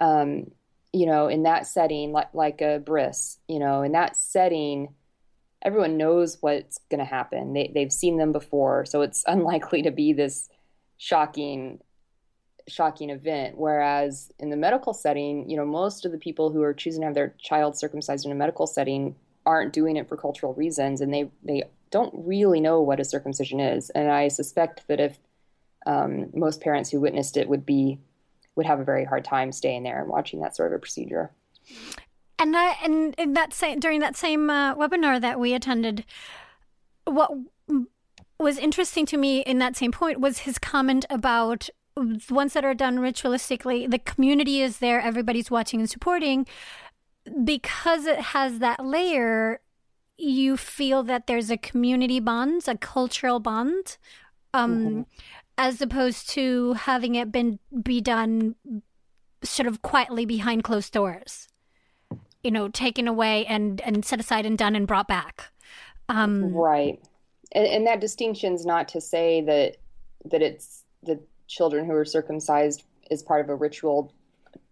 [0.00, 0.50] Um,
[0.92, 4.94] you know, in that setting, like like a bris, you know, in that setting,
[5.62, 7.52] everyone knows what's going to happen.
[7.52, 10.48] They they've seen them before, so it's unlikely to be this
[10.98, 11.80] shocking
[12.68, 16.72] shocking event whereas in the medical setting you know most of the people who are
[16.72, 20.54] choosing to have their child circumcised in a medical setting aren't doing it for cultural
[20.54, 23.90] reasons and they they don't really know what a circumcision is.
[23.90, 25.18] And i suspect that if
[25.84, 27.98] um, most parents who witnessed it would be
[28.54, 31.30] would have a very hard time staying there and watching that sort of a procedure.
[32.38, 36.04] And that and in that same during that same uh, webinar that we attended
[37.04, 37.30] what
[38.38, 41.68] was interesting to me in that same point was his comment about
[42.30, 46.46] ones that are done ritualistically the community is there everybody's watching and supporting
[47.44, 49.60] because it has that layer,
[50.16, 53.96] you feel that there's a community bond, a cultural bond,
[54.54, 55.02] um, mm-hmm.
[55.58, 58.54] as opposed to having it been be done
[59.42, 61.48] sort of quietly behind closed doors.
[62.42, 65.52] You know, taken away and and set aside and done and brought back.
[66.08, 67.00] Um, right,
[67.52, 69.76] and, and that is not to say that
[70.24, 74.12] that it's the children who are circumcised as part of a ritual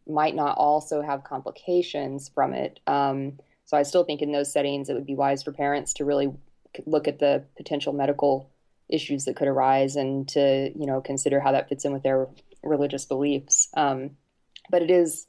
[0.07, 2.81] might not also have complications from it.
[2.87, 6.05] Um, so I still think in those settings it would be wise for parents to
[6.05, 6.33] really
[6.87, 8.51] look at the potential medical
[8.89, 12.27] issues that could arise and to you know consider how that fits in with their
[12.63, 13.69] religious beliefs.
[13.77, 14.11] Um,
[14.71, 15.27] but it is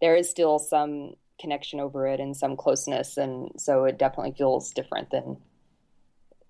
[0.00, 4.72] there is still some connection over it and some closeness, and so it definitely feels
[4.72, 5.36] different than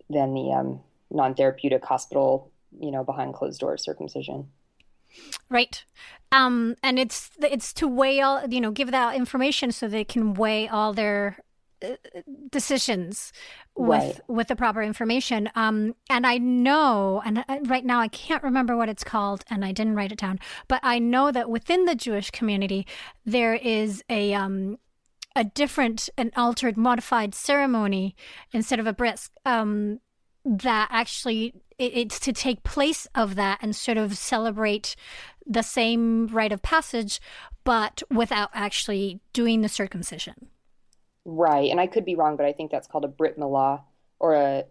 [0.08, 0.80] than the um,
[1.10, 4.48] non-therapeutic hospital, you know, behind closed doors circumcision.
[5.48, 5.84] Right.
[6.30, 10.34] Um, and it's it's to weigh all you know give that information so they can
[10.34, 11.38] weigh all their
[11.82, 11.96] uh,
[12.50, 13.32] decisions
[13.76, 14.20] with right.
[14.28, 15.50] with the proper information.
[15.54, 19.72] Um, and I know, and right now I can't remember what it's called, and I
[19.72, 22.86] didn't write it down, but I know that within the Jewish community
[23.26, 24.78] there is a um,
[25.34, 28.14] a different, an altered, modified ceremony
[28.52, 30.00] instead of a bris um,
[30.44, 34.94] that actually it's to take place of that and sort of celebrate
[35.46, 37.20] the same rite of passage,
[37.64, 40.48] but without actually doing the circumcision.
[41.24, 43.82] Right, and I could be wrong, but I think that's called a Brit Milah,
[44.18, 44.64] or a,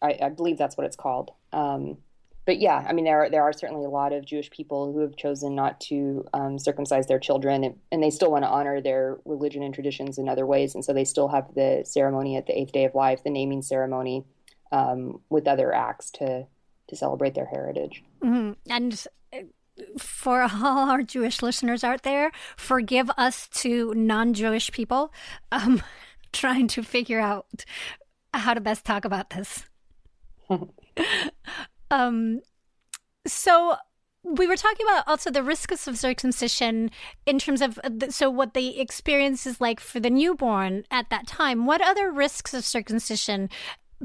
[0.00, 1.32] I, I believe that's what it's called.
[1.52, 1.98] Um,
[2.46, 5.00] but yeah, I mean, there are, there are certainly a lot of Jewish people who
[5.00, 8.80] have chosen not to um, circumcise their children, and, and, they still want to honor
[8.80, 12.46] their religion and traditions in other ways, and so they still have the ceremony at
[12.46, 14.24] the eighth day of life, the naming ceremony,
[14.72, 16.46] um, with other acts to
[16.88, 18.02] to celebrate their heritage.
[18.22, 18.52] Mm-hmm.
[18.68, 19.06] And
[19.98, 25.12] for all our Jewish listeners out there, forgive us to non-Jewish people
[25.52, 25.82] um,
[26.32, 27.64] trying to figure out
[28.34, 29.66] how to best talk about this.
[31.90, 32.40] um,
[33.26, 33.76] so
[34.22, 36.90] we were talking about also the risks of circumcision
[37.24, 37.78] in terms of
[38.10, 42.52] so what the experience is like for the newborn at that time what other risks
[42.52, 43.48] of circumcision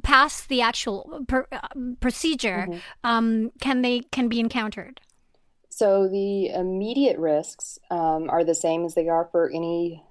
[0.04, 1.68] past the actual per, uh,
[2.00, 2.80] procedure mm-hmm.
[3.04, 5.02] um, can they can be encountered?
[5.70, 10.04] So the immediate risks um, are the same as they are for any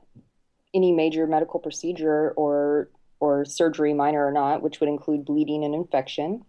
[0.74, 5.74] any major medical procedure or or surgery, minor or not, which would include bleeding and
[5.74, 6.44] infection,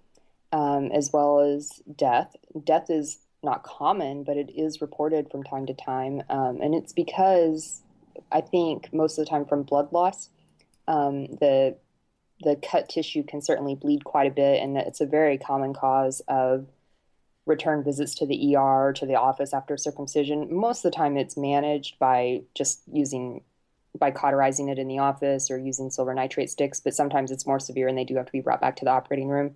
[0.52, 2.36] um, as well as death.
[2.65, 6.91] Death is not common, but it is reported from time to time, um, and it's
[6.91, 7.84] because
[8.32, 10.30] I think most of the time from blood loss.
[10.88, 11.78] Um, the
[12.41, 16.21] the cut tissue can certainly bleed quite a bit, and it's a very common cause
[16.28, 16.67] of
[17.45, 20.54] return visits to the ER to the office after circumcision.
[20.54, 23.41] Most of the time, it's managed by just using
[23.98, 27.60] by cauterizing it in the office or using silver nitrate sticks, but sometimes it's more
[27.60, 29.56] severe and they do have to be brought back to the operating room.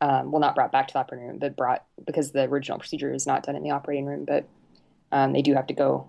[0.00, 3.12] Um, well, not brought back to the operating room, but brought because the original procedure
[3.12, 4.46] is not done in the operating room, but
[5.12, 6.06] um, they do have to go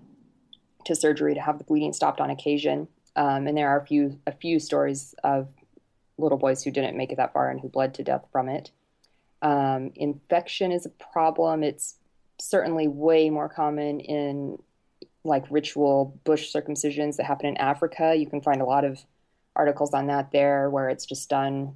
[0.86, 2.88] to surgery to have the bleeding stopped on occasion.
[3.16, 5.48] Um, and there are a few a few stories of
[6.18, 8.72] little boys who didn't make it that far and who bled to death from it.
[9.42, 11.64] Um, infection is a problem.
[11.64, 11.96] It's
[12.40, 14.58] certainly way more common in
[15.24, 18.16] like ritual bush circumcisions that happen in Africa.
[18.16, 19.00] You can find a lot of
[19.56, 21.76] articles on that there where it's just done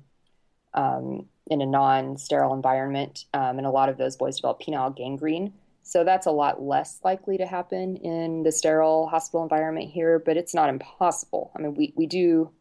[0.73, 3.25] um, in a non sterile environment.
[3.33, 5.53] Um, and a lot of those boys develop penile gangrene.
[5.83, 10.37] So that's a lot less likely to happen in the sterile hospital environment here, but
[10.37, 11.51] it's not impossible.
[11.55, 12.51] I mean, we, we do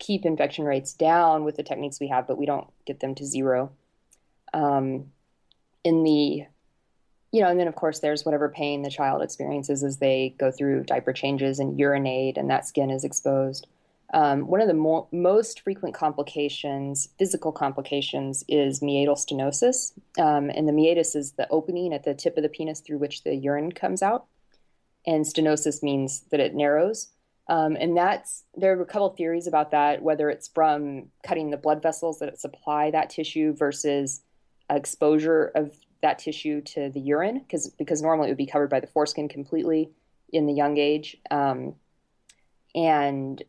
[0.00, 3.24] keep infection rates down with the techniques we have, but we don't get them to
[3.24, 3.70] zero.
[4.52, 5.12] Um,
[5.84, 6.46] in the,
[7.30, 10.50] you know, and then of course there's whatever pain the child experiences as they go
[10.50, 13.68] through diaper changes and urinate and that skin is exposed.
[14.12, 19.92] Um, one of the mo- most frequent complications, physical complications, is meatal stenosis.
[20.18, 23.22] Um, and the meatus is the opening at the tip of the penis through which
[23.22, 24.26] the urine comes out.
[25.06, 27.10] And stenosis means that it narrows.
[27.50, 31.56] Um, and that's there are a couple theories about that, whether it's from cutting the
[31.56, 34.22] blood vessels that supply that tissue versus
[34.70, 38.78] exposure of that tissue to the urine, because because normally it would be covered by
[38.78, 39.90] the foreskin completely
[40.32, 41.16] in the young age.
[41.32, 41.74] Um,
[42.72, 43.42] and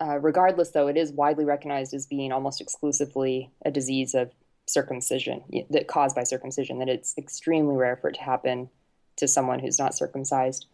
[0.00, 4.32] uh, regardless, though, it is widely recognized as being almost exclusively a disease of
[4.66, 6.80] circumcision that caused by circumcision.
[6.80, 8.68] That it's extremely rare for it to happen
[9.14, 10.66] to someone who's not circumcised.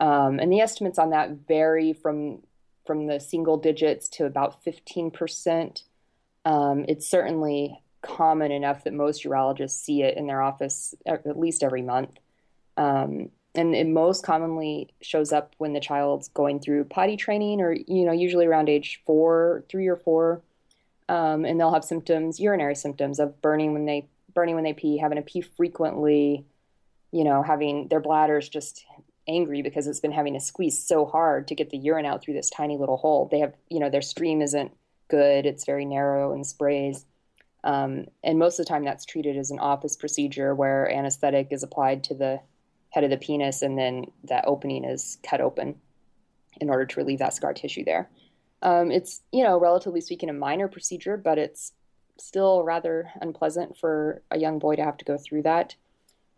[0.00, 2.42] Um, and the estimates on that vary from
[2.86, 5.82] from the single digits to about 15%.
[6.46, 11.62] Um, it's certainly common enough that most urologists see it in their office at least
[11.62, 12.16] every month.
[12.78, 17.72] Um, and it most commonly shows up when the child's going through potty training, or
[17.72, 20.40] you know, usually around age four, three or four,
[21.08, 24.96] um, and they'll have symptoms, urinary symptoms of burning when they burning when they pee,
[24.96, 26.44] having to pee frequently,
[27.10, 28.84] you know, having their bladders just
[29.28, 32.34] angry because it's been having to squeeze so hard to get the urine out through
[32.34, 33.28] this tiny little hole.
[33.30, 34.72] They have, you know, their stream isn't
[35.08, 37.04] good; it's very narrow and sprays.
[37.64, 41.62] Um, and most of the time, that's treated as an office procedure where anesthetic is
[41.62, 42.40] applied to the
[42.90, 45.74] head of the penis, and then that opening is cut open
[46.60, 48.08] in order to relieve that scar tissue there.
[48.62, 51.72] Um, it's, you know, relatively speaking, a minor procedure, but it's
[52.18, 55.74] still rather unpleasant for a young boy to have to go through that,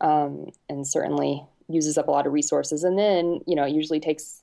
[0.01, 2.85] um, and certainly uses up a lot of resources.
[2.85, 4.43] And then, you know, it usually takes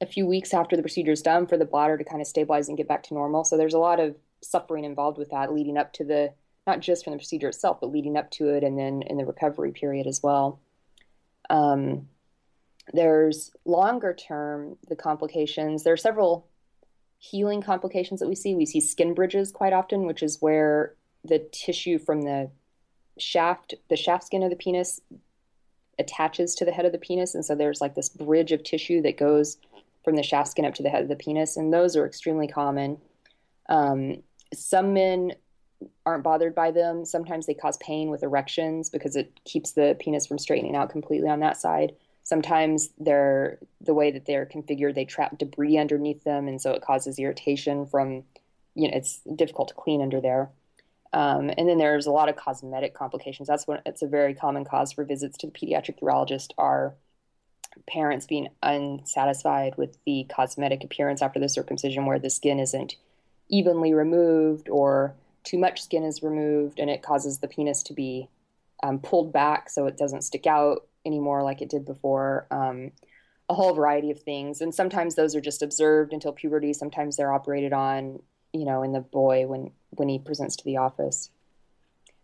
[0.00, 2.68] a few weeks after the procedure is done for the bladder to kind of stabilize
[2.68, 3.44] and get back to normal.
[3.44, 6.32] So there's a lot of suffering involved with that leading up to the
[6.66, 9.24] not just from the procedure itself, but leading up to it and then in the
[9.24, 10.60] recovery period as well.
[11.48, 12.08] Um,
[12.92, 15.82] there's longer term the complications.
[15.82, 16.46] There are several
[17.18, 18.54] healing complications that we see.
[18.54, 20.94] We see skin bridges quite often, which is where
[21.24, 22.50] the tissue from the
[23.18, 25.00] shaft, the shaft skin of the penis,
[25.98, 29.02] attaches to the head of the penis, and so there's like this bridge of tissue
[29.02, 29.56] that goes
[30.04, 32.48] from the shaft skin up to the head of the penis, and those are extremely
[32.48, 32.98] common.
[33.68, 34.22] Um,
[34.54, 35.34] some men
[36.06, 37.04] aren't bothered by them.
[37.04, 41.28] Sometimes they cause pain with erections because it keeps the penis from straightening out completely
[41.28, 41.94] on that side.
[42.24, 46.82] Sometimes they're the way that they're configured, they trap debris underneath them, and so it
[46.82, 48.24] causes irritation from,
[48.74, 50.50] you know, it's difficult to clean under there.
[51.12, 53.48] Um, and then there's a lot of cosmetic complications.
[53.48, 56.94] That's what it's a very common cause for visits to the pediatric urologist are
[57.86, 62.96] parents being unsatisfied with the cosmetic appearance after the circumcision, where the skin isn't
[63.48, 68.28] evenly removed or too much skin is removed and it causes the penis to be
[68.82, 72.46] um, pulled back so it doesn't stick out anymore like it did before.
[72.50, 72.92] Um,
[73.48, 74.60] a whole variety of things.
[74.60, 76.72] And sometimes those are just observed until puberty.
[76.72, 78.20] Sometimes they're operated on,
[78.52, 81.30] you know, in the boy when, when he presents to the office.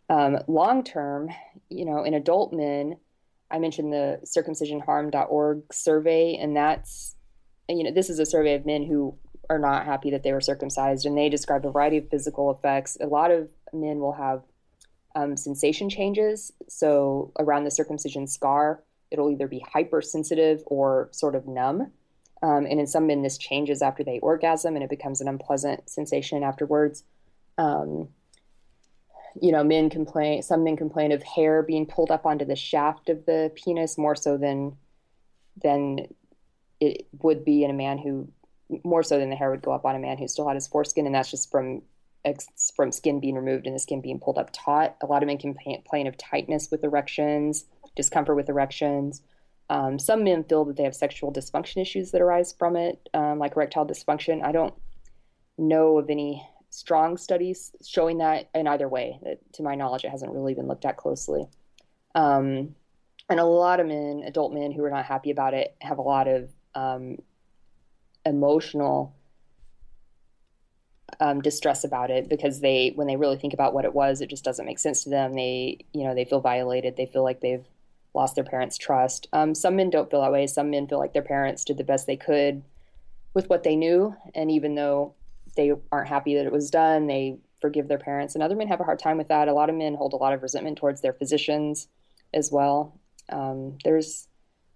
[0.09, 1.31] Um, long term,
[1.71, 2.97] you know, in adult men,
[3.51, 7.17] I mentioned the circumcisionharm.org survey, and that's,
[7.69, 9.17] you know, this is a survey of men who
[9.49, 12.97] are not happy that they were circumcised, and they describe a variety of physical effects.
[13.01, 14.43] A lot of men will have
[15.15, 16.53] um, sensation changes.
[16.69, 21.93] So around the circumcision scar, it'll either be hypersensitive or sort of numb.
[22.43, 25.89] Um, and in some men, this changes after they orgasm, and it becomes an unpleasant
[25.89, 27.05] sensation afterwards.
[27.59, 28.09] Um,
[29.41, 30.43] you know, men complain.
[30.43, 34.15] Some men complain of hair being pulled up onto the shaft of the penis more
[34.17, 34.77] so than
[35.63, 36.09] than
[36.81, 38.29] it would be in a man who
[38.83, 40.67] more so than the hair would go up on a man who still had his
[40.67, 41.83] foreskin, and that's just from
[42.75, 44.97] from skin being removed and the skin being pulled up taut.
[45.03, 49.21] A lot of men complain of tightness with erections, discomfort with erections.
[49.69, 53.39] Um, some men feel that they have sexual dysfunction issues that arise from it, um,
[53.39, 54.43] like erectile dysfunction.
[54.43, 54.75] I don't
[55.59, 59.20] know of any strong studies showing that in either way.
[59.53, 61.47] To my knowledge, it hasn't really been looked at closely.
[62.16, 62.75] Um,
[63.29, 66.03] and a lot of men, adult men who are not happy about it, have a
[66.03, 67.18] lot of um,
[68.27, 69.14] emotional
[71.20, 74.29] um, distress about it because they when they really think about what it was it
[74.29, 75.35] just doesn't make sense to them.
[75.35, 76.97] They you know they feel violated.
[76.97, 77.64] They feel like they've
[78.14, 79.29] lost their parents trust.
[79.33, 80.49] Um, some men don't feel that way.
[80.49, 82.64] Some men feel like their parents did the best they could
[83.33, 84.16] with what they knew.
[84.35, 85.14] And even though
[85.55, 88.81] they aren't happy that it was done they forgive their parents and other men have
[88.81, 91.01] a hard time with that a lot of men hold a lot of resentment towards
[91.01, 91.89] their physicians
[92.33, 92.99] as well
[93.31, 94.29] um, there's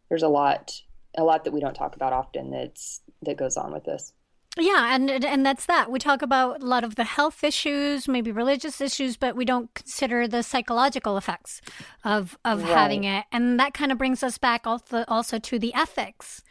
[0.08, 0.72] there's a lot
[1.16, 4.12] a lot that we don't talk about often that's that goes on with this.
[4.56, 5.90] Yeah, and and that's that.
[5.90, 9.72] We talk about a lot of the health issues, maybe religious issues, but we don't
[9.74, 11.60] consider the psychological effects
[12.04, 12.68] of of right.
[12.68, 13.24] having it.
[13.30, 16.42] And that kind of brings us back also also to the ethics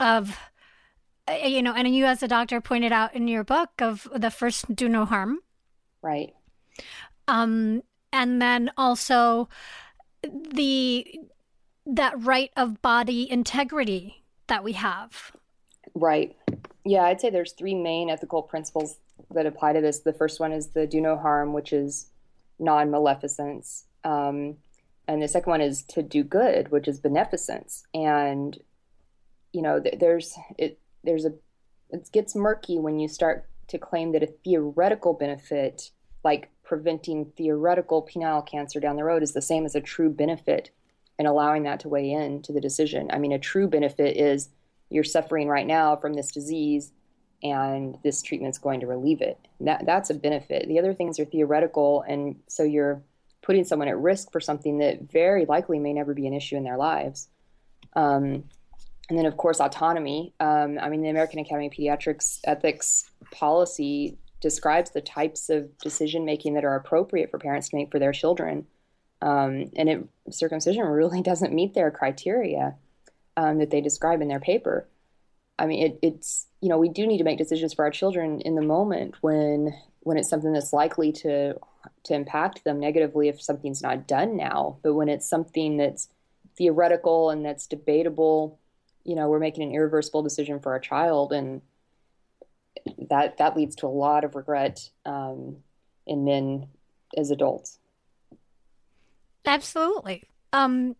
[0.00, 0.38] of
[1.28, 4.74] you know, and you as a doctor pointed out in your book of the first
[4.74, 5.38] do no harm.
[6.02, 6.34] Right.
[7.28, 9.48] Um and then also
[10.22, 11.20] the
[11.86, 15.32] that right of body integrity that we have
[15.94, 16.36] Right.
[16.84, 18.96] Yeah, I'd say there's three main ethical principles
[19.30, 20.00] that apply to this.
[20.00, 22.06] The first one is the do no harm, which is
[22.58, 23.84] non maleficence.
[24.04, 24.56] Um,
[25.06, 27.84] and the second one is to do good, which is beneficence.
[27.94, 28.58] And,
[29.52, 31.32] you know, th- there's, it, there's a,
[31.90, 35.90] it gets murky when you start to claim that a theoretical benefit,
[36.24, 40.70] like preventing theoretical penile cancer down the road, is the same as a true benefit
[41.18, 43.10] and allowing that to weigh in to the decision.
[43.12, 44.48] I mean, a true benefit is
[44.90, 46.92] you're suffering right now from this disease
[47.42, 49.38] and this treatment's going to relieve it.
[49.60, 50.68] That that's a benefit.
[50.68, 53.02] The other things are theoretical and so you're
[53.42, 56.62] putting someone at risk for something that very likely may never be an issue in
[56.62, 57.28] their lives.
[57.94, 58.44] Um,
[59.12, 60.32] and then, of course, autonomy.
[60.40, 66.24] Um, I mean, the American Academy of Pediatrics ethics policy describes the types of decision
[66.24, 68.66] making that are appropriate for parents to make for their children.
[69.20, 72.74] Um, and it, circumcision really doesn't meet their criteria
[73.36, 74.88] um, that they describe in their paper.
[75.58, 78.40] I mean, it, it's you know we do need to make decisions for our children
[78.40, 81.58] in the moment when when it's something that's likely to
[82.04, 84.78] to impact them negatively if something's not done now.
[84.82, 86.08] But when it's something that's
[86.56, 88.58] theoretical and that's debatable,
[89.04, 91.62] you know, we're making an irreversible decision for our child, and
[93.08, 95.56] that that leads to a lot of regret um,
[96.06, 96.68] in men
[97.16, 97.78] as adults.
[99.44, 100.24] Absolutely.
[100.52, 100.96] Um,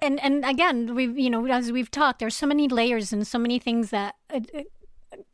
[0.00, 3.38] and and again, we've you know as we've talked, there's so many layers and so
[3.38, 4.62] many things that uh, uh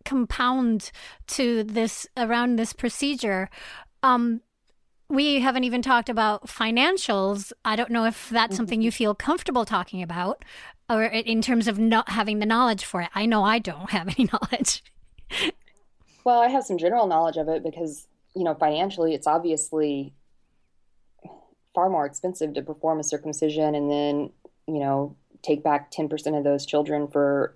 [0.04, 0.90] compound
[1.26, 3.48] to this around this procedure.
[4.02, 4.40] Um,
[5.11, 7.52] we haven't even talked about financials.
[7.64, 8.56] I don't know if that's mm-hmm.
[8.56, 10.44] something you feel comfortable talking about,
[10.88, 13.11] or in terms of not having the knowledge for it.
[13.14, 14.82] I know I don't have any knowledge.
[16.24, 20.14] well, I have some general knowledge of it because you know financially, it's obviously
[21.74, 24.30] far more expensive to perform a circumcision and then
[24.70, 27.54] you know, take back 10% of those children for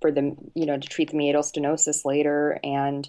[0.00, 2.60] for them, you know, to treat the meatal stenosis later.
[2.62, 3.08] And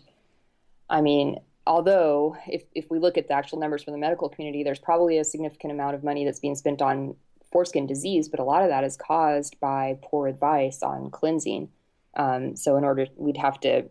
[0.89, 4.63] I mean, although if, if we look at the actual numbers from the medical community,
[4.63, 7.15] there's probably a significant amount of money that's being spent on
[7.51, 11.69] foreskin disease, but a lot of that is caused by poor advice on cleansing.
[12.15, 13.85] Um, so in order, we'd have to,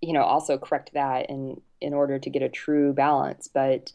[0.00, 3.48] you know, also correct that in in order to get a true balance.
[3.48, 3.92] But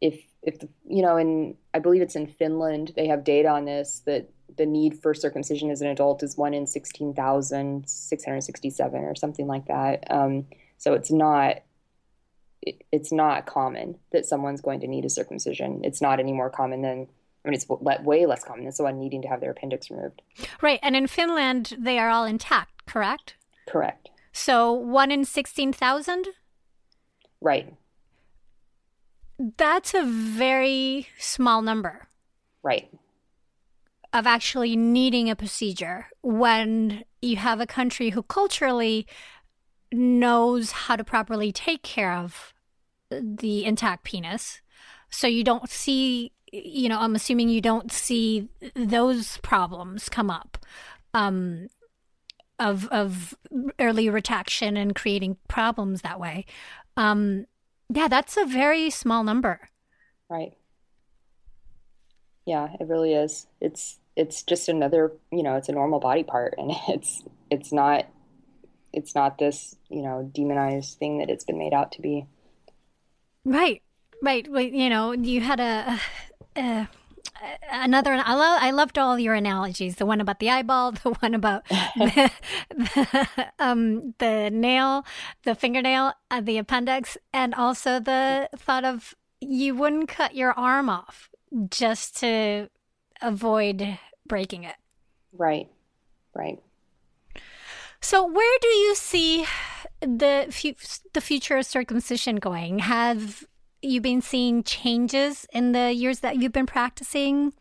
[0.00, 0.58] if if
[0.88, 4.66] you know, and I believe it's in Finland, they have data on this that the
[4.66, 9.14] need for circumcision as an adult is one in sixteen thousand six hundred sixty-seven or
[9.14, 10.04] something like that.
[10.10, 10.46] Um,
[10.80, 11.58] so it's not
[12.62, 15.82] it, it's not common that someone's going to need a circumcision.
[15.84, 17.06] It's not any more common than
[17.44, 20.20] I mean, it's way less common than someone needing to have their appendix removed.
[20.60, 23.36] Right, and in Finland, they are all intact, correct?
[23.66, 24.10] Correct.
[24.32, 26.26] So one in sixteen thousand.
[27.40, 27.74] Right.
[29.56, 32.08] That's a very small number.
[32.62, 32.90] Right.
[34.12, 39.06] Of actually needing a procedure when you have a country who culturally
[39.92, 42.52] knows how to properly take care of
[43.10, 44.60] the intact penis.
[45.10, 50.58] So you don't see, you know, I'm assuming you don't see those problems come up.
[51.12, 51.68] Um,
[52.60, 53.34] of of
[53.80, 56.44] early retraction and creating problems that way.
[56.96, 57.46] Um,
[57.88, 59.70] yeah, that's a very small number.
[60.28, 60.52] Right.
[62.46, 63.46] Yeah, it really is.
[63.60, 68.06] It's it's just another, you know, it's a normal body part and it's it's not
[68.92, 72.26] it's not this, you know, demonized thing that it's been made out to be.
[73.44, 73.82] Right.
[74.22, 74.50] Right.
[74.50, 75.98] Well, you know, you had a,
[76.56, 76.88] a
[77.70, 81.34] another I, love, I loved all your analogies the one about the eyeball the one
[81.34, 82.30] about the,
[82.70, 85.04] the, um, the nail
[85.44, 90.88] the fingernail uh, the appendix and also the thought of you wouldn't cut your arm
[90.88, 91.30] off
[91.70, 92.68] just to
[93.22, 94.76] avoid breaking it
[95.32, 95.68] right
[96.34, 96.58] right
[98.00, 99.46] so where do you see
[100.00, 100.74] the fu-
[101.12, 103.44] the future of circumcision going have
[103.82, 107.52] you been seeing changes in the years that you've been practicing?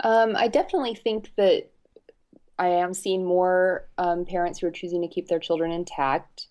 [0.00, 1.70] Um, I definitely think that
[2.58, 6.48] I am seeing more um, parents who are choosing to keep their children intact.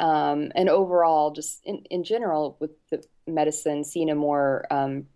[0.00, 5.06] Um, and overall, just in, in general, with the medicine, seeing a more um,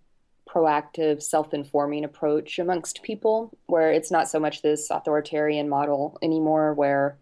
[0.56, 6.72] proactive, self informing approach amongst people where it's not so much this authoritarian model anymore
[6.72, 7.18] where,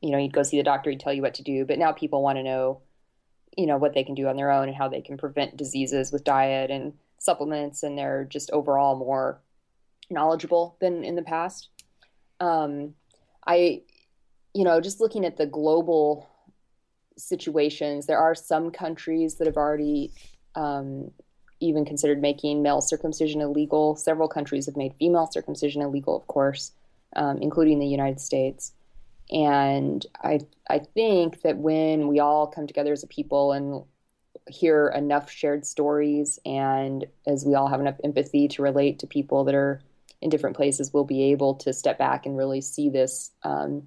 [0.00, 1.66] you know, you'd go see the doctor, he'd tell you what to do.
[1.66, 2.80] But now people want to know
[3.58, 6.12] you know what they can do on their own and how they can prevent diseases
[6.12, 9.40] with diet and supplements and they're just overall more
[10.08, 11.68] knowledgeable than in the past
[12.38, 12.94] um,
[13.46, 13.82] i
[14.54, 16.30] you know just looking at the global
[17.16, 20.12] situations there are some countries that have already
[20.54, 21.10] um,
[21.60, 23.96] even considered making male circumcision illegal.
[23.96, 26.72] Several countries have made female circumcision illegal of course
[27.16, 28.72] um, including the united states.
[29.30, 33.84] And I I think that when we all come together as a people and
[34.48, 39.44] hear enough shared stories and as we all have enough empathy to relate to people
[39.44, 39.82] that are
[40.22, 43.86] in different places, we'll be able to step back and really see this um,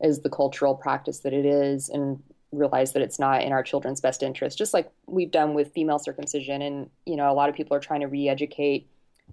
[0.00, 2.22] as the cultural practice that it is and
[2.52, 5.98] realize that it's not in our children's best interest, just like we've done with female
[5.98, 6.62] circumcision.
[6.62, 8.88] And, you know, a lot of people are trying to re educate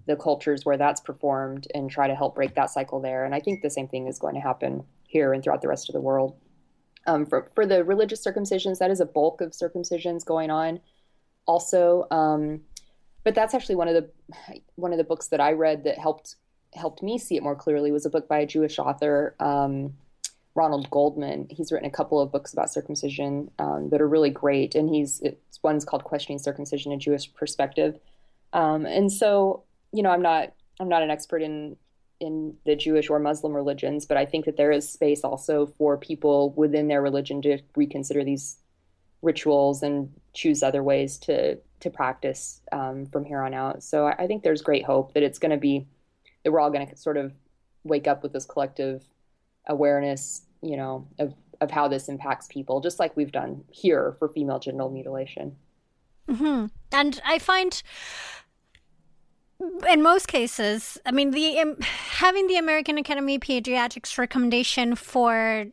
[0.06, 3.24] the cultures where that's performed and try to help break that cycle there.
[3.24, 5.88] And I think the same thing is going to happen here and throughout the rest
[5.88, 6.36] of the world.
[7.06, 10.80] Um, for, for the religious circumcisions, that is a bulk of circumcisions going on.
[11.46, 12.60] Also, um,
[13.24, 14.10] but that's actually one of the
[14.74, 16.36] one of the books that I read that helped
[16.74, 19.94] helped me see it more clearly was a book by a Jewish author, um,
[20.56, 21.46] Ronald Goldman.
[21.50, 25.22] He's written a couple of books about circumcision um, that are really great, and he's
[25.62, 27.98] one's called "Questioning Circumcision: A Jewish Perspective."
[28.52, 31.76] Um, and so, you know, I'm not I'm not an expert in
[32.18, 35.98] in the Jewish or Muslim religions, but I think that there is space also for
[35.98, 38.56] people within their religion to reconsider these
[39.20, 43.82] rituals and choose other ways to to practice um, from here on out.
[43.82, 45.86] So I, I think there's great hope that it's going to be
[46.42, 47.34] that we're all going to sort of
[47.84, 49.04] wake up with this collective
[49.66, 54.28] awareness, you know, of of how this impacts people, just like we've done here for
[54.28, 55.56] female genital mutilation.
[56.28, 56.66] Mm-hmm.
[56.92, 57.82] And I find
[59.88, 65.66] in most cases, I mean, the um, having the American Academy of Pediatrics recommendation for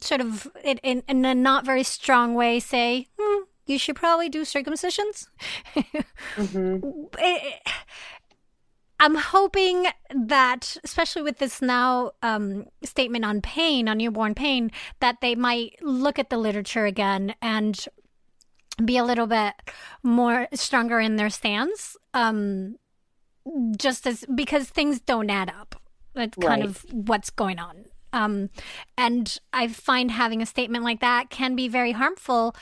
[0.00, 4.28] sort of in, in, in a not very strong way say, hmm, you should probably
[4.28, 5.28] do circumcisions.
[5.74, 7.04] mm-hmm.
[7.18, 7.62] it,
[9.02, 15.16] I'm hoping that, especially with this now um, statement on pain, on newborn pain, that
[15.20, 17.84] they might look at the literature again and
[18.84, 19.54] be a little bit
[20.04, 21.96] more stronger in their stance.
[22.14, 22.76] Um,
[23.76, 25.74] just as because things don't add up.
[26.14, 26.46] That's right.
[26.46, 27.86] kind of what's going on.
[28.12, 28.50] Um,
[28.96, 32.54] and I find having a statement like that can be very harmful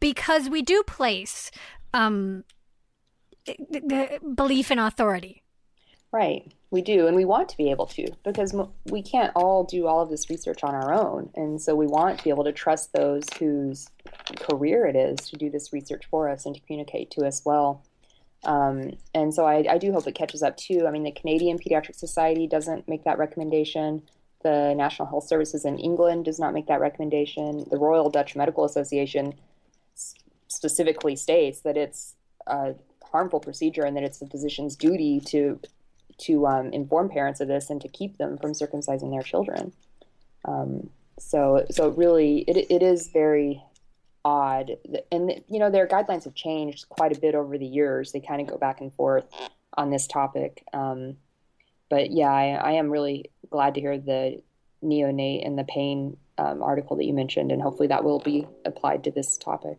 [0.00, 1.52] because we do place
[1.92, 2.42] um,
[4.34, 5.43] belief in authority.
[6.14, 8.54] Right, we do, and we want to be able to because
[8.84, 12.18] we can't all do all of this research on our own, and so we want
[12.18, 13.88] to be able to trust those whose
[14.38, 17.82] career it is to do this research for us and to communicate to us well.
[18.44, 20.84] Um, and so I, I, do hope it catches up too.
[20.86, 24.00] I mean, the Canadian Pediatric Society doesn't make that recommendation.
[24.44, 27.64] The National Health Services in England does not make that recommendation.
[27.72, 29.34] The Royal Dutch Medical Association
[30.46, 32.14] specifically states that it's
[32.46, 35.58] a harmful procedure and that it's the physician's duty to
[36.18, 39.72] to um, inform parents of this and to keep them from circumcising their children.
[40.44, 43.62] Um, so so really, it, it is very
[44.24, 44.72] odd.
[45.12, 48.12] And, you know, their guidelines have changed quite a bit over the years.
[48.12, 49.24] They kind of go back and forth
[49.74, 50.64] on this topic.
[50.72, 51.16] Um,
[51.90, 54.42] but yeah, I, I, am really glad to hear the
[54.82, 59.04] neonate and the pain um, article that you mentioned, and hopefully that will be applied
[59.04, 59.78] to this topic.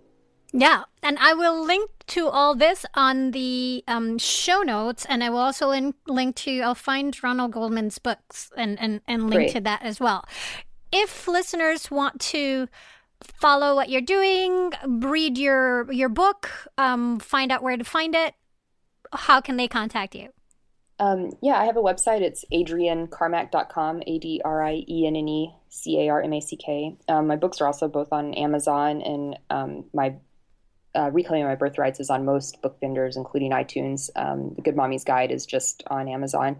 [0.57, 5.29] Yeah, and I will link to all this on the um, show notes, and I
[5.29, 6.61] will also link, link to.
[6.61, 9.51] I'll find Ronald Goldman's books and and, and link Great.
[9.51, 10.25] to that as well.
[10.93, 12.69] If listeners want to
[13.21, 18.33] follow what you're doing, read your your book, um, find out where to find it,
[19.11, 20.29] how can they contact you?
[20.99, 22.21] Um, yeah, I have a website.
[22.21, 26.39] It's adriennecarmack.com, A D R I E N N E C A R M A
[26.39, 26.95] C K.
[27.09, 30.15] Um, my books are also both on Amazon, and um, my
[30.95, 34.09] uh, Reclaiming My Birthrights is on most book vendors, including iTunes.
[34.15, 36.57] Um, the Good Mommy's Guide is just on Amazon.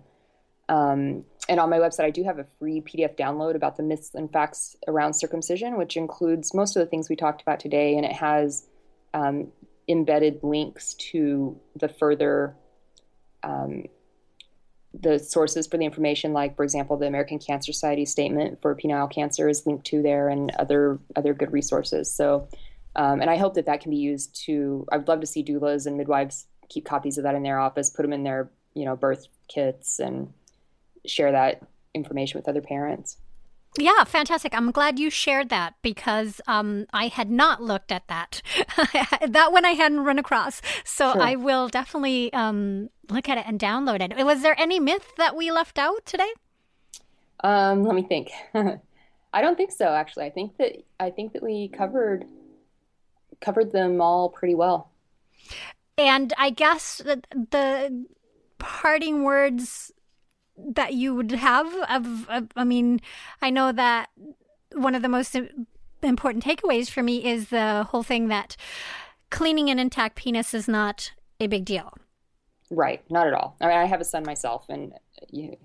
[0.68, 4.16] Um, and on my website, I do have a free PDF download about the myths
[4.16, 7.96] and facts around circumcision, which includes most of the things we talked about today.
[7.96, 8.66] And it has
[9.14, 9.52] um,
[9.88, 12.56] embedded links to the further
[13.44, 13.86] um,
[15.02, 19.12] the sources for the information, like for example, the American Cancer Society statement for penile
[19.12, 22.12] cancer is linked to there, and other other good resources.
[22.12, 22.48] So,
[22.96, 24.86] um, and I hope that that can be used to.
[24.92, 28.04] I'd love to see doulas and midwives keep copies of that in their office, put
[28.04, 30.34] them in their you know birth kits, and
[31.06, 31.62] share that
[31.94, 33.18] information with other parents.
[33.78, 34.56] Yeah, fantastic.
[34.56, 38.42] I'm glad you shared that because um, I had not looked at that.
[39.28, 40.62] that one I hadn't run across.
[40.86, 41.22] So sure.
[41.22, 44.26] I will definitely um, look at it and download it.
[44.26, 46.32] Was there any myth that we left out today?
[47.44, 48.32] Um, let me think.
[48.54, 49.88] I don't think so.
[49.88, 52.26] Actually, I think that I think that we covered
[53.42, 54.90] covered them all pretty well.
[55.98, 58.06] And I guess the, the
[58.58, 59.92] parting words
[60.58, 63.02] that you would have of, of, i mean
[63.42, 64.10] i know that
[64.74, 65.36] one of the most
[66.02, 68.56] important takeaways for me is the whole thing that
[69.30, 71.94] cleaning an intact penis is not a big deal.
[72.72, 73.04] Right.
[73.12, 73.56] Not at all.
[73.62, 74.94] I mean i have a son myself and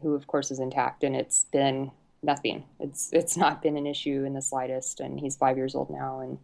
[0.03, 1.91] who of course is intact and it's been
[2.23, 2.65] nothing.
[2.79, 6.21] It's it's not been an issue in the slightest and he's five years old now
[6.21, 6.39] and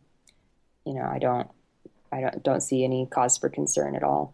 [0.87, 1.51] you know i don't
[2.13, 4.33] i don't don't see any cause for concern at all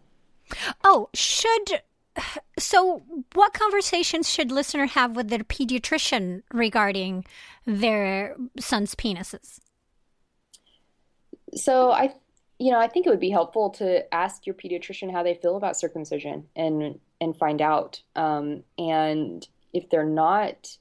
[0.83, 1.81] oh should
[2.59, 3.01] so,
[3.33, 7.25] what conversations should listener have with their pediatrician regarding
[7.65, 9.59] their son's penises?
[11.55, 12.13] So, I,
[12.59, 15.55] you know, I think it would be helpful to ask your pediatrician how they feel
[15.55, 18.01] about circumcision and and find out.
[18.15, 20.77] Um, and if they're not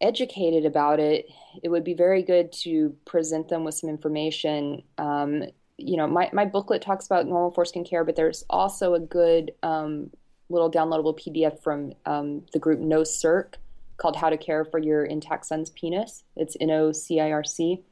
[0.00, 1.26] educated about it,
[1.62, 5.44] it would be very good to present them with some information um,
[5.78, 9.52] you know, my, my booklet talks about normal foreskin care, but there's also a good
[9.62, 10.10] um,
[10.48, 13.58] little downloadable PDF from um, the group No Circ
[13.98, 16.24] called How to Care for Your Intact Son's Penis.
[16.34, 17.82] It's N O C I R C.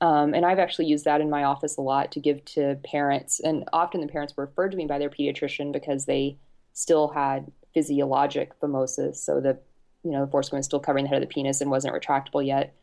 [0.00, 3.40] Um, and I've actually used that in my office a lot to give to parents.
[3.40, 6.38] And often the parents were referred to me by their pediatrician because they
[6.72, 9.16] still had physiologic phimosis.
[9.16, 9.58] So the,
[10.08, 12.44] you know, the foreskin was still covering the head of the penis and wasn't retractable
[12.44, 12.74] yet.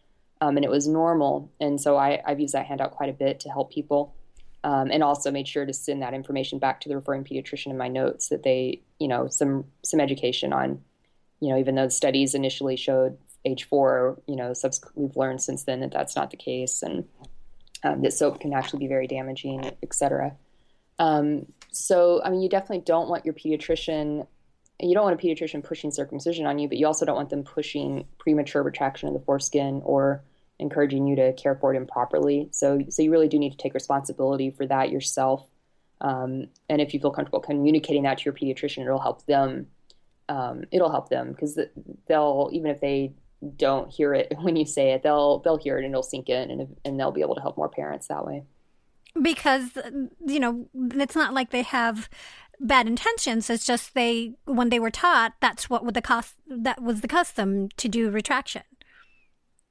[0.42, 1.50] Um, and it was normal.
[1.60, 4.14] And so I, I've used that handout quite a bit to help people.
[4.64, 7.78] Um, and also made sure to send that information back to the referring pediatrician in
[7.78, 10.82] my notes that they, you know, some some education on,
[11.40, 13.16] you know, even though the studies initially showed
[13.46, 14.54] age four, you know,
[14.96, 17.06] we've learned since then that that's not the case, and
[17.84, 20.36] um, that soap can actually be very damaging, et cetera.
[20.98, 24.26] Um, so, I mean, you definitely don't want your pediatrician.
[24.80, 27.44] You don't want a pediatrician pushing circumcision on you, but you also don't want them
[27.44, 30.24] pushing premature retraction of the foreskin or
[30.60, 32.50] encouraging you to care for it improperly.
[32.52, 35.48] So, so you really do need to take responsibility for that yourself.
[36.02, 39.68] Um, and if you feel comfortable communicating that to your pediatrician, it'll help them.
[40.28, 41.60] Um, it'll help them because
[42.08, 43.14] they'll even if they
[43.58, 46.52] don't hear it when you say it, they'll they'll hear it and it'll sink in,
[46.52, 48.44] and and they'll be able to help more parents that way.
[49.22, 49.70] Because
[50.26, 52.10] you know, it's not like they have
[52.60, 53.50] bad intentions.
[53.50, 57.08] It's just they when they were taught that's what would the cost that was the
[57.08, 58.64] custom to do retraction.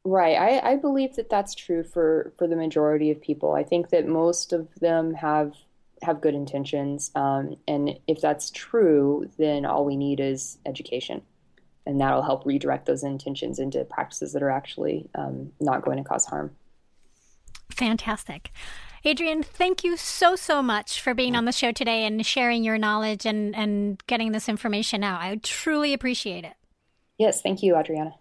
[0.07, 0.37] Right.
[0.37, 3.55] I, I believe that that's true for for the majority of people.
[3.55, 5.55] I think that most of them have
[6.03, 11.23] have good intentions, um, and if that's true, then all we need is education
[11.87, 16.05] and that'll help redirect those intentions into practices that are actually um, not going to
[16.05, 16.55] cause harm.
[17.71, 18.53] Fantastic.
[19.07, 22.79] Adrienne, thank you so, so much for being on the show today and sharing your
[22.79, 25.21] knowledge and, and getting this information out.
[25.21, 26.55] I truly appreciate it.
[27.19, 28.15] Yes, thank you, Adriana.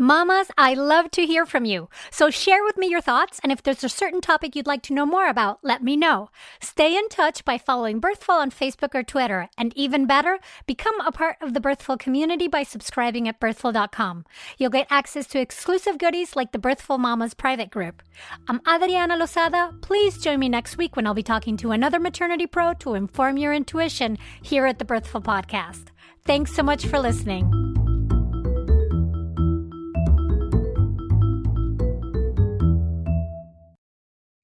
[0.00, 1.88] Mamas, I love to hear from you.
[2.12, 4.94] So share with me your thoughts, and if there's a certain topic you'd like to
[4.94, 6.30] know more about, let me know.
[6.60, 11.10] Stay in touch by following Birthful on Facebook or Twitter, and even better, become a
[11.10, 14.24] part of the Birthful community by subscribing at birthful.com.
[14.56, 18.00] You'll get access to exclusive goodies like the Birthful Mamas private group.
[18.46, 19.82] I'm Adriana Lozada.
[19.82, 23.36] Please join me next week when I'll be talking to another maternity pro to inform
[23.36, 25.86] your intuition here at the Birthful Podcast.
[26.24, 27.87] Thanks so much for listening.